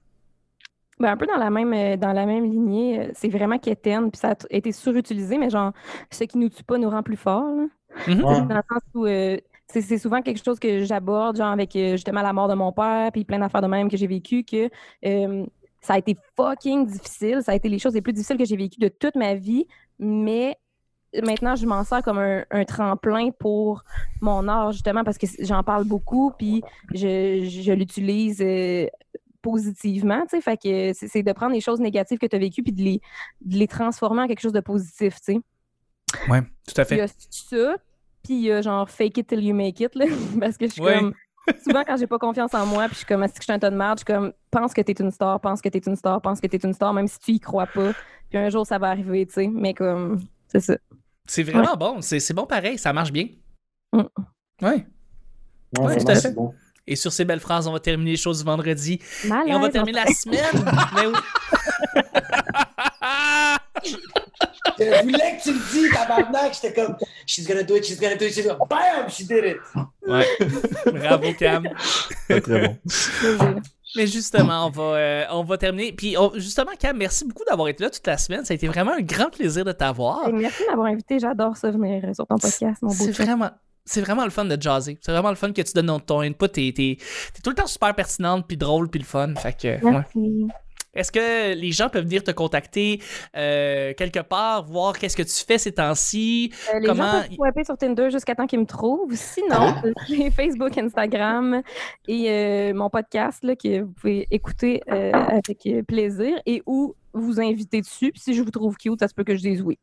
Ben, 0.98 1.12
un 1.12 1.16
peu 1.16 1.26
dans 1.26 1.36
la 1.36 1.50
même, 1.50 1.72
euh, 1.72 1.96
dans 1.96 2.12
la 2.12 2.26
même 2.26 2.44
lignée, 2.44 3.00
euh, 3.00 3.10
c'est 3.14 3.28
vraiment 3.28 3.58
quétaine, 3.58 4.10
puis 4.10 4.18
ça 4.18 4.30
a 4.30 4.34
été 4.50 4.72
surutilisé, 4.72 5.38
mais 5.38 5.50
genre, 5.50 5.72
ce 6.10 6.24
qui 6.24 6.38
nous 6.38 6.48
tue 6.48 6.64
pas 6.64 6.78
nous 6.78 6.90
rend 6.90 7.02
plus 7.02 7.16
forts. 7.16 7.54
Mhm. 8.06 8.24
Ouais. 8.24 8.42
Dans 8.42 8.56
le 8.56 8.62
sens 8.68 8.82
où 8.94 9.06
euh, 9.06 9.36
c'est 9.68 9.80
c'est 9.80 9.98
souvent 9.98 10.22
quelque 10.22 10.42
chose 10.44 10.58
que 10.58 10.84
j'aborde, 10.84 11.36
genre 11.36 11.48
avec 11.48 11.72
justement 11.72 12.22
la 12.22 12.32
mort 12.32 12.48
de 12.48 12.54
mon 12.54 12.72
père, 12.72 13.10
puis 13.12 13.24
plein 13.24 13.38
d'affaires 13.38 13.62
de 13.62 13.66
même 13.66 13.88
que 13.88 13.96
j'ai 13.96 14.06
vécu, 14.06 14.44
que 14.44 14.70
euh, 15.04 15.46
ça 15.80 15.94
a 15.94 15.98
été 15.98 16.16
fucking 16.36 16.86
difficile. 16.86 17.40
Ça 17.42 17.52
a 17.52 17.54
été 17.54 17.68
les 17.68 17.78
choses 17.78 17.94
les 17.94 18.02
plus 18.02 18.12
difficiles 18.12 18.36
que 18.36 18.44
j'ai 18.44 18.56
vécues 18.56 18.78
de 18.78 18.88
toute 18.88 19.16
ma 19.16 19.34
vie. 19.34 19.66
Mais 19.98 20.56
maintenant, 21.22 21.56
je 21.56 21.66
m'en 21.66 21.84
sers 21.84 22.02
comme 22.02 22.18
un, 22.18 22.44
un 22.50 22.64
tremplin 22.64 23.30
pour 23.38 23.84
mon 24.20 24.48
art, 24.48 24.72
justement, 24.72 25.04
parce 25.04 25.18
que 25.18 25.26
j'en 25.40 25.62
parle 25.62 25.84
beaucoup, 25.84 26.32
puis 26.38 26.62
je, 26.94 27.44
je 27.48 27.72
l'utilise 27.72 28.40
euh, 28.40 28.86
positivement, 29.42 30.22
tu 30.22 30.36
sais. 30.36 30.40
Fait 30.40 30.56
que 30.56 30.92
c'est 30.94 31.22
de 31.22 31.32
prendre 31.32 31.52
les 31.52 31.60
choses 31.60 31.80
négatives 31.80 32.18
que 32.18 32.26
tu 32.26 32.36
as 32.36 32.38
vécues, 32.38 32.62
puis 32.62 32.72
de 32.72 32.82
les, 32.82 33.00
de 33.42 33.56
les 33.58 33.68
transformer 33.68 34.22
en 34.22 34.26
quelque 34.26 34.40
chose 34.40 34.52
de 34.52 34.60
positif, 34.60 35.16
tu 35.16 35.34
sais. 35.34 35.40
Ouais, 36.30 36.42
tout 36.66 36.80
à 36.80 36.84
Il 36.90 36.96
y 36.96 37.00
a 37.00 37.08
fait. 37.08 37.14
ça, 37.30 37.76
puis 38.22 38.34
il 38.34 38.40
y 38.42 38.52
a 38.52 38.62
genre 38.62 38.88
fake 38.88 39.18
it 39.18 39.26
till 39.26 39.42
you 39.44 39.54
make 39.54 39.80
it, 39.80 39.94
là, 39.94 40.06
parce 40.40 40.56
que 40.56 40.66
je 40.66 40.72
suis 40.72 40.82
Ouais. 40.82 40.98
comme. 40.98 41.14
Souvent, 41.64 41.82
quand 41.84 41.96
j'ai 41.96 42.06
pas 42.06 42.18
confiance 42.20 42.54
en 42.54 42.64
moi, 42.66 42.84
puis 42.84 42.92
je 42.92 42.98
suis 42.98 43.06
comme, 43.06 43.22
que 43.26 43.32
je 43.36 43.42
suis 43.42 43.52
un 43.52 43.58
tas 43.58 43.70
de 43.70 43.74
merde, 43.76 43.98
je 43.98 44.04
suis 44.04 44.14
comme, 44.14 44.32
pense 44.52 44.72
que 44.72 44.80
t'es 44.80 44.92
une 44.92 45.10
star, 45.10 45.40
pense 45.40 45.60
que 45.60 45.68
t'es 45.68 45.78
une 45.78 45.96
star, 45.96 46.22
pense 46.22 46.40
que 46.40 46.46
t'es 46.46 46.58
une 46.58 46.72
star, 46.72 46.94
même 46.94 47.08
si 47.08 47.18
tu 47.18 47.32
y 47.32 47.40
crois 47.40 47.66
pas. 47.66 47.92
Puis 48.30 48.38
un 48.38 48.48
jour, 48.48 48.64
ça 48.64 48.78
va 48.78 48.90
arriver, 48.90 49.26
tu 49.26 49.32
sais. 49.32 49.48
Mais 49.48 49.74
comme, 49.74 50.20
c'est 50.46 50.60
ça. 50.60 50.76
C'est 51.26 51.42
vraiment 51.42 51.76
bon. 51.76 52.00
C'est 52.02 52.20
c'est 52.20 52.34
bon 52.34 52.46
pareil. 52.46 52.78
Ça 52.78 52.92
marche 52.92 53.12
bien. 53.12 53.26
Mm. 53.92 53.98
Ouais. 54.00 54.06
Ouais, 54.62 54.86
Ouais, 55.78 55.84
vraiment, 55.84 56.04
tout 56.04 56.10
à 56.10 56.14
fait. 56.16 56.32
bon. 56.32 56.54
Et 56.86 56.96
sur 56.96 57.12
ces 57.12 57.24
belles 57.24 57.40
phrases, 57.40 57.66
on 57.68 57.72
va 57.72 57.80
terminer 57.80 58.10
les 58.12 58.16
choses 58.16 58.38
du 58.40 58.44
vendredi. 58.44 58.98
Malaise, 59.24 59.48
Et 59.50 59.54
on 59.54 59.60
va 59.60 59.68
terminer 59.68 60.00
la 60.04 60.06
semaine. 60.12 60.44
Mais 60.96 61.06
oui. 61.06 61.14
Je 64.78 65.02
voulais 65.02 65.36
que 65.38 65.42
tu 65.42 65.52
le 65.52 65.60
dis, 65.72 65.90
tabarnak. 65.94 66.54
J'étais 66.60 66.72
comme, 66.72 66.96
she's 67.26 67.46
gonna 67.46 67.62
do 67.62 67.76
it, 67.76 67.84
she's 67.84 68.00
gonna 68.00 68.16
do 68.16 68.24
it, 68.26 68.32
she's 68.34 68.44
gonna... 68.46 68.58
Bam! 68.68 69.08
She 69.08 69.24
did 69.26 69.44
it! 69.44 69.56
Ouais. 70.06 70.26
Bravo, 70.86 71.32
Cam. 71.34 71.68
Très, 72.28 72.40
très 72.40 72.68
bon. 72.68 72.78
Mais 73.96 74.06
justement, 74.06 74.66
on 74.66 74.70
va, 74.70 74.82
euh, 74.82 75.24
on 75.30 75.42
va 75.44 75.58
terminer. 75.58 75.92
Puis 75.92 76.16
on- 76.16 76.32
justement, 76.34 76.72
Cam, 76.78 76.96
merci 76.96 77.24
beaucoup 77.26 77.44
d'avoir 77.48 77.68
été 77.68 77.84
là 77.84 77.90
toute 77.90 78.06
la 78.06 78.16
semaine. 78.18 78.44
Ça 78.44 78.52
a 78.52 78.54
été 78.54 78.66
vraiment 78.66 78.92
un 78.92 79.02
grand 79.02 79.30
plaisir 79.30 79.64
de 79.64 79.72
t'avoir. 79.72 80.26
Hey, 80.26 80.32
merci 80.32 80.62
de 80.62 80.68
m'avoir 80.70 80.86
invité. 80.88 81.18
J'adore 81.18 81.56
ça 81.56 81.70
venir 81.70 82.02
euh, 82.04 82.14
sur 82.14 82.26
ton 82.26 82.36
podcast, 82.36 82.80
mon 82.82 82.88
beau 82.88 82.94
C'est 82.94 83.10
vraiment. 83.12 83.50
C'est 83.84 84.00
vraiment 84.00 84.22
le 84.24 84.30
fun 84.30 84.44
de 84.44 84.60
jaser. 84.60 84.96
C'est 85.00 85.10
vraiment 85.10 85.30
le 85.30 85.34
fun 85.34 85.52
que 85.52 85.60
tu 85.60 85.72
donnes 85.74 86.00
ton 86.06 86.20
input. 86.20 86.48
T'es, 86.48 86.72
t'es- 86.74 86.96
t'es 87.34 87.40
tout 87.42 87.50
le 87.50 87.56
temps 87.56 87.66
super 87.66 87.92
pertinente, 87.94 88.46
puis 88.46 88.56
drôle, 88.56 88.88
puis 88.88 89.00
le 89.00 89.04
fun. 89.04 89.34
Fait 89.34 89.52
que, 89.52 89.84
ouais. 89.84 90.02
Est-ce 90.94 91.10
que 91.10 91.54
les 91.54 91.72
gens 91.72 91.88
peuvent 91.88 92.04
venir 92.04 92.22
te 92.22 92.30
contacter 92.30 93.00
euh, 93.36 93.94
quelque 93.94 94.20
part, 94.20 94.64
voir 94.66 94.98
qu'est-ce 94.98 95.16
que 95.16 95.22
tu 95.22 95.44
fais 95.46 95.56
ces 95.58 95.72
temps-ci? 95.72 96.52
Euh, 96.74 96.80
les 96.80 96.86
Comment- 96.86 97.22
gens 97.22 97.28
peuvent 97.54 97.64
sur 97.64 97.78
Tinder 97.78 98.10
jusqu'à 98.10 98.34
temps 98.34 98.46
qu'ils 98.46 98.60
me 98.60 98.66
trouvent. 98.66 99.14
Sinon, 99.14 99.74
j'ai 100.08 100.30
Facebook, 100.30 100.76
Instagram 100.76 101.62
et 102.08 102.30
euh, 102.30 102.74
mon 102.74 102.90
podcast 102.90 103.42
là, 103.42 103.56
que 103.56 103.80
vous 103.80 103.92
pouvez 103.92 104.26
écouter 104.30 104.82
euh, 104.90 105.12
avec 105.12 105.66
plaisir 105.88 106.38
et 106.44 106.62
où 106.66 106.94
vous 107.14 107.40
inviter 107.40 107.80
dessus. 107.80 108.12
Puis 108.12 108.20
si 108.20 108.34
je 108.34 108.42
vous 108.42 108.50
trouve 108.50 108.76
cute, 108.76 109.00
ça 109.00 109.08
se 109.08 109.14
peut 109.14 109.24
que 109.24 109.34
je 109.34 109.40
dise 109.42 109.62
oui. 109.62 109.78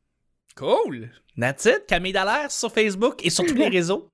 Cool! 0.55 1.09
That's 1.39 1.65
it. 1.65 1.85
Camille 1.87 2.11
Dallaire 2.13 2.51
sur 2.51 2.71
Facebook 2.71 3.25
et 3.25 3.29
sur 3.29 3.45
tous 3.45 3.55
les 3.55 3.67
réseaux. 3.69 4.09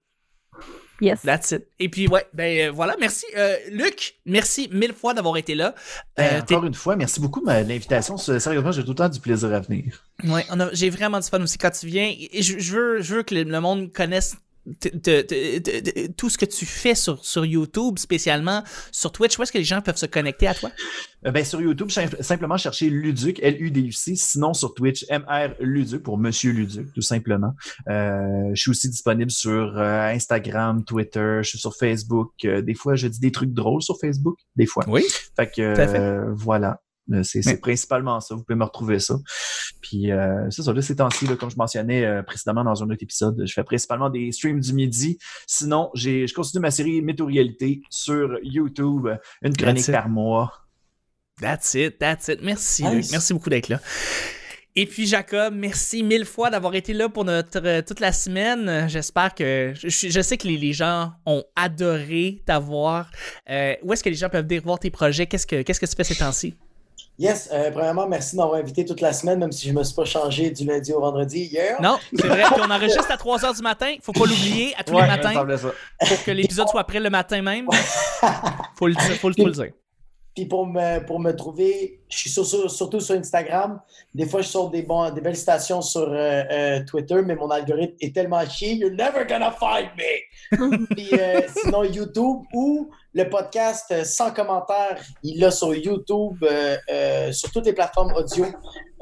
Yes. 1.02 1.22
That's 1.24 1.52
it. 1.52 1.68
Et 1.80 1.90
puis, 1.90 2.08
ouais, 2.08 2.25
ben 2.34 2.70
euh, 2.70 2.72
voilà, 2.72 2.96
merci. 3.00 3.25
Euh, 3.38 3.56
Luc, 3.72 4.16
merci 4.25 4.70
mille 4.72 4.94
fois 4.94 5.14
d'avoir 5.14 5.36
été 5.38 5.54
là. 5.56 5.75
Ben, 6.18 6.24
Euh, 6.38 6.42
t'es- 6.42 6.56
encore 6.56 6.66
une 6.68 6.74
fois, 6.74 6.96
merci 6.96 7.20
beaucoup 7.20 7.42
de 7.42 7.48
l'invitation. 7.48 8.18
Sérieusement, 8.18 8.72
j'ai 8.72 8.84
tout 8.84 8.90
le 8.92 8.96
temps 8.96 9.10
du 9.10 9.20
plaisir 9.20 9.54
à 9.54 9.60
venir. 9.60 10.06
Ouais, 10.24 10.46
j'ai 10.74 10.90
vraiment 10.90 11.20
du 11.20 11.28
fun 11.28 11.42
aussi 11.42 11.58
quand 11.58 11.72
tu 11.72 11.88
viens. 11.88 12.14
Et 12.32 12.42
je, 12.42 12.60
je 12.60 12.72
veux, 12.75 13.02
je 13.02 13.16
veux 13.16 13.24
que 13.24 13.36
le 13.36 13.60
monde 13.60 13.92
connaisse 13.92 14.36
tout 16.17 16.29
ce 16.29 16.38
que 16.38 16.45
tu 16.45 16.65
fais 16.65 16.95
sur, 16.95 17.24
sur 17.24 17.45
YouTube, 17.45 17.98
spécialement 18.00 18.63
sur 18.91 19.12
Twitch. 19.12 19.38
Où 19.38 19.43
est-ce 19.43 19.51
que 19.51 19.57
les 19.57 19.63
gens 19.63 19.81
peuvent 19.81 19.98
se 19.98 20.05
connecter 20.05 20.48
à 20.48 20.53
toi? 20.53 20.72
Euh, 21.25 21.31
ben, 21.31 21.43
sur 21.43 21.62
YouTube, 21.62 21.89
sim- 21.89 22.10
simplement 22.22 22.57
chercher 22.57 22.89
Luduc, 22.89 23.39
L-U-D-U-C. 23.41 24.15
Sinon, 24.15 24.53
sur 24.53 24.74
Twitch, 24.74 25.05
M-R 25.10 25.55
Luduc 25.60 26.03
pour 26.03 26.17
Monsieur 26.17 26.51
Luduc, 26.51 26.93
tout 26.93 27.01
simplement. 27.01 27.53
Euh, 27.89 28.50
je 28.53 28.62
suis 28.62 28.72
aussi 28.72 28.90
disponible 28.90 29.31
sur 29.31 29.77
euh, 29.77 30.07
Instagram, 30.09 30.83
Twitter, 30.83 31.40
je 31.42 31.50
suis 31.50 31.59
sur 31.59 31.75
Facebook. 31.75 32.31
Euh, 32.46 32.61
des 32.61 32.75
fois, 32.75 32.96
je 32.96 33.07
dis 33.07 33.20
des 33.20 33.31
trucs 33.31 33.53
drôles 33.53 33.81
sur 33.81 33.98
Facebook, 34.00 34.37
des 34.55 34.66
fois. 34.66 34.83
Oui. 34.87 35.03
Fait 35.35 35.48
que 35.48 35.75
fait. 35.75 36.22
voilà. 36.33 36.81
C'est 37.24 37.46
Mais- 37.46 37.57
principalement 37.57 38.20
ça. 38.20 38.33
Vous 38.35 38.44
pouvez 38.44 38.57
me 38.57 38.63
retrouver 38.63 39.00
ça. 39.00 39.15
Puis 39.81 40.11
euh, 40.11 40.50
c'est 40.50 40.63
ça, 40.63 40.74
là, 40.74 40.81
ces 40.81 40.96
temps-ci, 40.96 41.27
comme 41.37 41.51
je 41.51 41.55
mentionnais 41.57 42.03
euh, 42.03 42.24
précédemment 42.24 42.63
dans 42.63 42.81
un 42.81 42.89
autre 42.89 43.01
épisode, 43.03 43.44
je 43.46 43.53
fais 43.53 43.63
principalement 43.63 44.09
des 44.09 44.31
streams 44.31 44.59
du 44.59 44.74
midi. 44.74 45.20
Sinon, 45.46 45.91
je 45.94 46.33
continue 46.33 46.61
ma 46.61 46.72
série 46.72 47.01
Météo-réalité 47.03 47.81
sur 47.89 48.39
YouTube, 48.41 49.07
une 49.44 49.55
chronique 49.55 49.91
par 49.91 50.09
mois. 50.09 50.51
That's 51.41 51.74
it, 51.75 51.98
that's 52.00 52.27
it. 52.29 52.39
Merci, 52.41 52.83
Nice. 52.83 52.94
Luc. 52.96 53.05
Merci 53.11 53.33
beaucoup 53.33 53.50
d'être 53.50 53.70
là. 53.70 53.79
Et 54.77 54.85
puis, 54.85 55.05
Jacob, 55.05 55.53
merci 55.55 56.03
mille 56.03 56.25
fois 56.25 56.50
d'avoir 56.50 56.75
été 56.75 56.91
là 56.91 57.07
pour 57.07 57.24
notre 57.24 57.61
euh, 57.65 57.81
toute 57.81 58.00
la 58.01 58.11
semaine. 58.11 58.89
J'espère 58.89 59.33
que. 59.33 59.74
Je, 59.75 59.87
je- 59.87 60.09
je 60.09 60.22
sais 60.22 60.37
que 60.37 60.48
les, 60.48 60.57
les 60.57 60.74
gens 60.74 61.13
ont 61.25 61.44
adoré 61.55 62.41
t'avoir. 62.46 63.09
Euh, 63.50 63.75
où 63.83 63.94
est-ce 63.94 64.03
que 64.03 64.09
les 64.09 64.15
gens 64.15 64.27
peuvent 64.29 64.46
venir 64.46 64.61
voir 64.63 64.79
tes 64.79 64.89
projets? 64.91 65.27
Qu'est-ce 65.27 65.48
que, 65.48 65.61
qu'est-ce 65.61 65.79
que 65.79 65.85
tu 65.85 65.96
fais 65.96 66.03
ces 66.03 66.15
temps-ci? 66.15 66.55
Yes, 67.18 67.50
euh, 67.54 67.72
premièrement, 67.72 68.08
merci 68.08 68.36
de 68.36 68.42
m'avoir 68.42 68.60
invité 68.60 68.84
toute 68.84 69.00
la 69.00 69.14
semaine, 69.14 69.40
même 69.40 69.51
si 69.51 69.68
je 69.70 69.74
me 69.74 69.84
suis 69.84 69.96
pas 69.96 70.04
changé 70.04 70.50
du 70.51 70.66
lundi 70.66 70.92
au 70.92 71.00
vendredi. 71.00 71.46
Yeah! 71.51 71.80
Non, 71.82 71.98
c'est 72.14 72.28
vrai. 72.28 72.44
Puis 72.44 72.62
on 72.62 72.70
enregistre 72.70 73.10
à 73.10 73.16
3 73.18 73.38
h 73.40 73.56
du 73.56 73.62
matin. 73.62 73.96
Faut 74.01 74.12
pas 74.12 74.25
l'oublier 74.25 74.74
à 74.78 74.84
tous 74.84 74.94
les 74.94 75.00
Ouais, 75.00 75.08
matins 75.08 75.34
semblait 75.34 75.58
ça. 75.58 75.72
pour 76.08 76.24
que 76.25 76.32
l'épisode 76.32 76.68
soit 76.68 76.84
prêt 76.84 77.00
le 77.00 77.10
matin 77.10 77.42
même. 77.42 77.68
Faut 78.78 78.88
le 78.88 78.94
dire, 78.96 79.16
faut, 79.22 79.30
le- 79.30 79.36
faut 79.36 79.46
le 79.46 79.51
dire. 79.54 79.72
Puis 80.36 80.46
pour 80.48 80.68
me, 80.68 81.00
pour 81.06 81.22
me 81.22 81.32
trouver, 81.34 82.01
je 82.10 82.18
suis 82.18 82.30
sur- 82.30 82.46
sur- 82.46 82.70
surtout 82.70 83.00
sur 83.00 83.16
Instagram. 83.16 83.80
Des 84.14 84.25
fois, 84.25 84.42
je 84.42 84.50
sors 84.50 84.70
des, 84.70 84.82
bons, 84.82 85.10
des 85.12 85.22
belles 85.22 85.38
stations 85.38 85.82
sur 85.82 86.01
euh, 86.12 86.44
euh, 86.51 86.84
Twitter, 86.86 87.22
mais 87.25 87.36
mon 87.38 87.50
algorithme 87.50 87.96
est 88.01 88.14
tellement 88.14 88.46
chier, 88.46 88.74
you're 88.74 88.92
never 88.92 89.25
gonna 89.25 89.51
find 89.51 89.88
me! 89.98 90.86
Puis 90.94 91.10
euh, 91.14 91.40
sinon, 91.64 91.86
YouTube 91.86 92.44
ou 92.54 92.90
le 93.16 93.30
podcast 93.30 93.86
euh, 93.92 94.04
sans 94.04 94.32
commentaire, 94.32 95.01
il 95.24 95.40
l'a 95.40 95.50
sur 95.50 95.74
YouTube, 95.74 96.44
euh, 96.44 96.78
euh, 96.92 97.32
sur 97.32 97.50
toutes 97.51 97.66
les 97.66 97.74
plateformes 97.74 98.14
audio. 98.14 98.46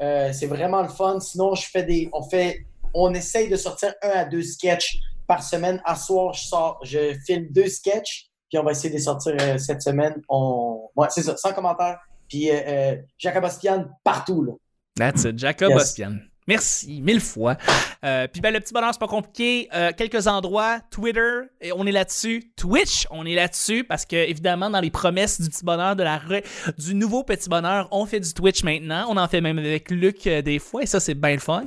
Euh, 0.00 0.32
c'est 0.32 0.46
vraiment 0.46 0.82
le 0.82 0.88
fun. 0.88 1.18
Sinon, 1.20 1.54
je 1.54 1.66
fais 1.68 1.82
des. 1.82 2.08
On 2.12 2.22
fait. 2.22 2.64
On 2.94 3.12
essaye 3.12 3.48
de 3.48 3.56
sortir 3.56 3.92
un 4.02 4.10
à 4.10 4.24
deux 4.24 4.42
sketchs 4.42 5.00
par 5.26 5.42
semaine. 5.42 5.82
À 5.84 5.96
soir, 5.96 6.32
je 6.32 6.44
sors, 6.44 6.78
je 6.84 7.14
filme 7.26 7.48
deux 7.50 7.66
sketchs, 7.66 8.28
puis 8.48 8.56
on 8.58 8.62
va 8.62 8.70
essayer 8.70 8.90
de 8.90 8.94
les 8.94 9.02
sortir 9.02 9.34
euh, 9.40 9.58
cette 9.58 9.82
semaine. 9.82 10.14
On... 10.28 10.88
Ouais, 10.94 11.08
c'est 11.10 11.22
ça, 11.22 11.36
sans 11.36 11.52
commentaire. 11.52 11.98
Puis 12.28 12.50
euh, 12.50 12.60
euh, 12.66 12.96
Jacob 13.18 13.42
Ospian 13.44 13.86
partout, 14.04 14.44
là. 14.44 14.52
That's 14.96 15.24
it. 15.24 15.36
Jacob 15.36 15.70
Yes. 15.70 15.82
Ospian. 15.82 16.18
Merci 16.46 17.00
mille 17.00 17.20
fois. 17.20 17.56
Euh, 18.04 18.28
puis 18.30 18.42
ben, 18.42 18.52
le 18.52 18.60
petit 18.60 18.74
bonheur, 18.74 18.90
c'est 18.92 19.00
pas 19.00 19.08
compliqué. 19.08 19.68
Euh, 19.74 19.92
quelques 19.96 20.26
endroits, 20.26 20.78
Twitter, 20.90 21.40
et 21.62 21.72
on 21.72 21.86
est 21.86 21.92
là-dessus. 21.92 22.52
Twitch, 22.54 23.06
on 23.10 23.24
est 23.24 23.34
là-dessus 23.34 23.82
parce 23.84 24.04
que 24.04 24.16
évidemment 24.16 24.68
dans 24.68 24.80
les 24.80 24.90
promesses 24.90 25.40
du 25.40 25.48
petit 25.48 25.64
bonheur, 25.64 25.96
de 25.96 26.02
la 26.02 26.18
re- 26.18 26.44
du 26.76 26.94
nouveau 26.94 27.24
petit 27.24 27.48
bonheur, 27.48 27.88
on 27.92 28.04
fait 28.04 28.20
du 28.20 28.34
Twitch 28.34 28.62
maintenant. 28.62 29.06
On 29.08 29.16
en 29.16 29.26
fait 29.26 29.40
même 29.40 29.58
avec 29.58 29.90
Luc 29.90 30.26
euh, 30.26 30.42
des 30.42 30.58
fois 30.58 30.82
et 30.82 30.86
ça 30.86 31.00
c'est 31.00 31.14
bien 31.14 31.32
le 31.32 31.38
fun. 31.38 31.64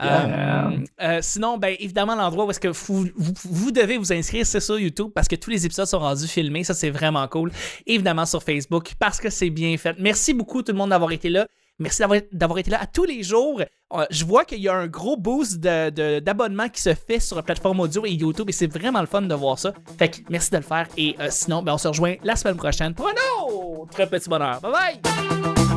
Yeah. 0.00 1.20
Sinon, 1.20 1.58
ben 1.58 1.76
évidemment 1.78 2.16
l'endroit 2.16 2.44
où 2.44 2.50
est-ce 2.50 2.60
que 2.60 2.68
vous, 2.68 3.06
vous, 3.16 3.32
vous 3.44 3.70
devez 3.70 3.98
vous 3.98 4.12
inscrire, 4.12 4.44
c'est 4.44 4.60
sur 4.60 4.78
YouTube 4.78 5.10
parce 5.14 5.28
que 5.28 5.36
tous 5.36 5.50
les 5.50 5.64
épisodes 5.64 5.86
sont 5.86 5.98
rendus 6.00 6.26
filmés. 6.26 6.64
Ça 6.64 6.74
c'est 6.74 6.90
vraiment 6.90 7.26
cool. 7.28 7.52
Évidemment 7.86 8.26
sur 8.26 8.42
Facebook 8.42 8.94
parce 8.98 9.20
que 9.20 9.30
c'est 9.30 9.50
bien 9.50 9.76
fait. 9.76 9.96
Merci 9.98 10.34
beaucoup 10.34 10.62
tout 10.62 10.72
le 10.72 10.78
monde 10.78 10.90
d'avoir 10.90 11.12
été 11.12 11.28
là. 11.28 11.46
Merci 11.78 12.02
d'avoir- 12.32 12.58
été 12.58 12.70
là 12.70 12.78
à 12.80 12.86
tous 12.86 13.04
les 13.04 13.22
jours. 13.22 13.60
Euh, 13.94 14.04
je 14.10 14.24
vois 14.24 14.44
qu'il 14.44 14.58
y 14.60 14.68
a 14.68 14.74
un 14.74 14.86
gros 14.88 15.16
boost 15.16 15.60
de- 15.60 15.90
de- 15.90 16.20
qui 16.68 16.82
se 16.82 16.92
fait 16.94 17.20
sur 17.20 17.36
la 17.36 17.42
plateforme 17.42 17.80
audio 17.80 18.04
et 18.04 18.10
YouTube 18.10 18.48
et 18.48 18.52
c'est 18.52 18.66
vraiment 18.66 19.00
le 19.00 19.06
fun 19.06 19.22
de 19.22 19.34
voir 19.34 19.58
ça. 19.58 19.72
Fait 19.98 20.08
que 20.10 20.16
merci 20.28 20.50
de 20.50 20.56
le 20.56 20.62
faire 20.62 20.88
et 20.96 21.14
euh, 21.20 21.28
sinon, 21.30 21.62
ben, 21.62 21.74
on 21.74 21.78
se 21.78 21.88
rejoint 21.88 22.16
la 22.24 22.36
semaine 22.36 22.56
prochaine 22.56 22.94
pour 22.94 23.08
un 23.08 23.14
autre 23.44 24.04
petit 24.06 24.28
bonheur. 24.28 24.60
Bye 24.60 24.72
bye! 24.72 25.67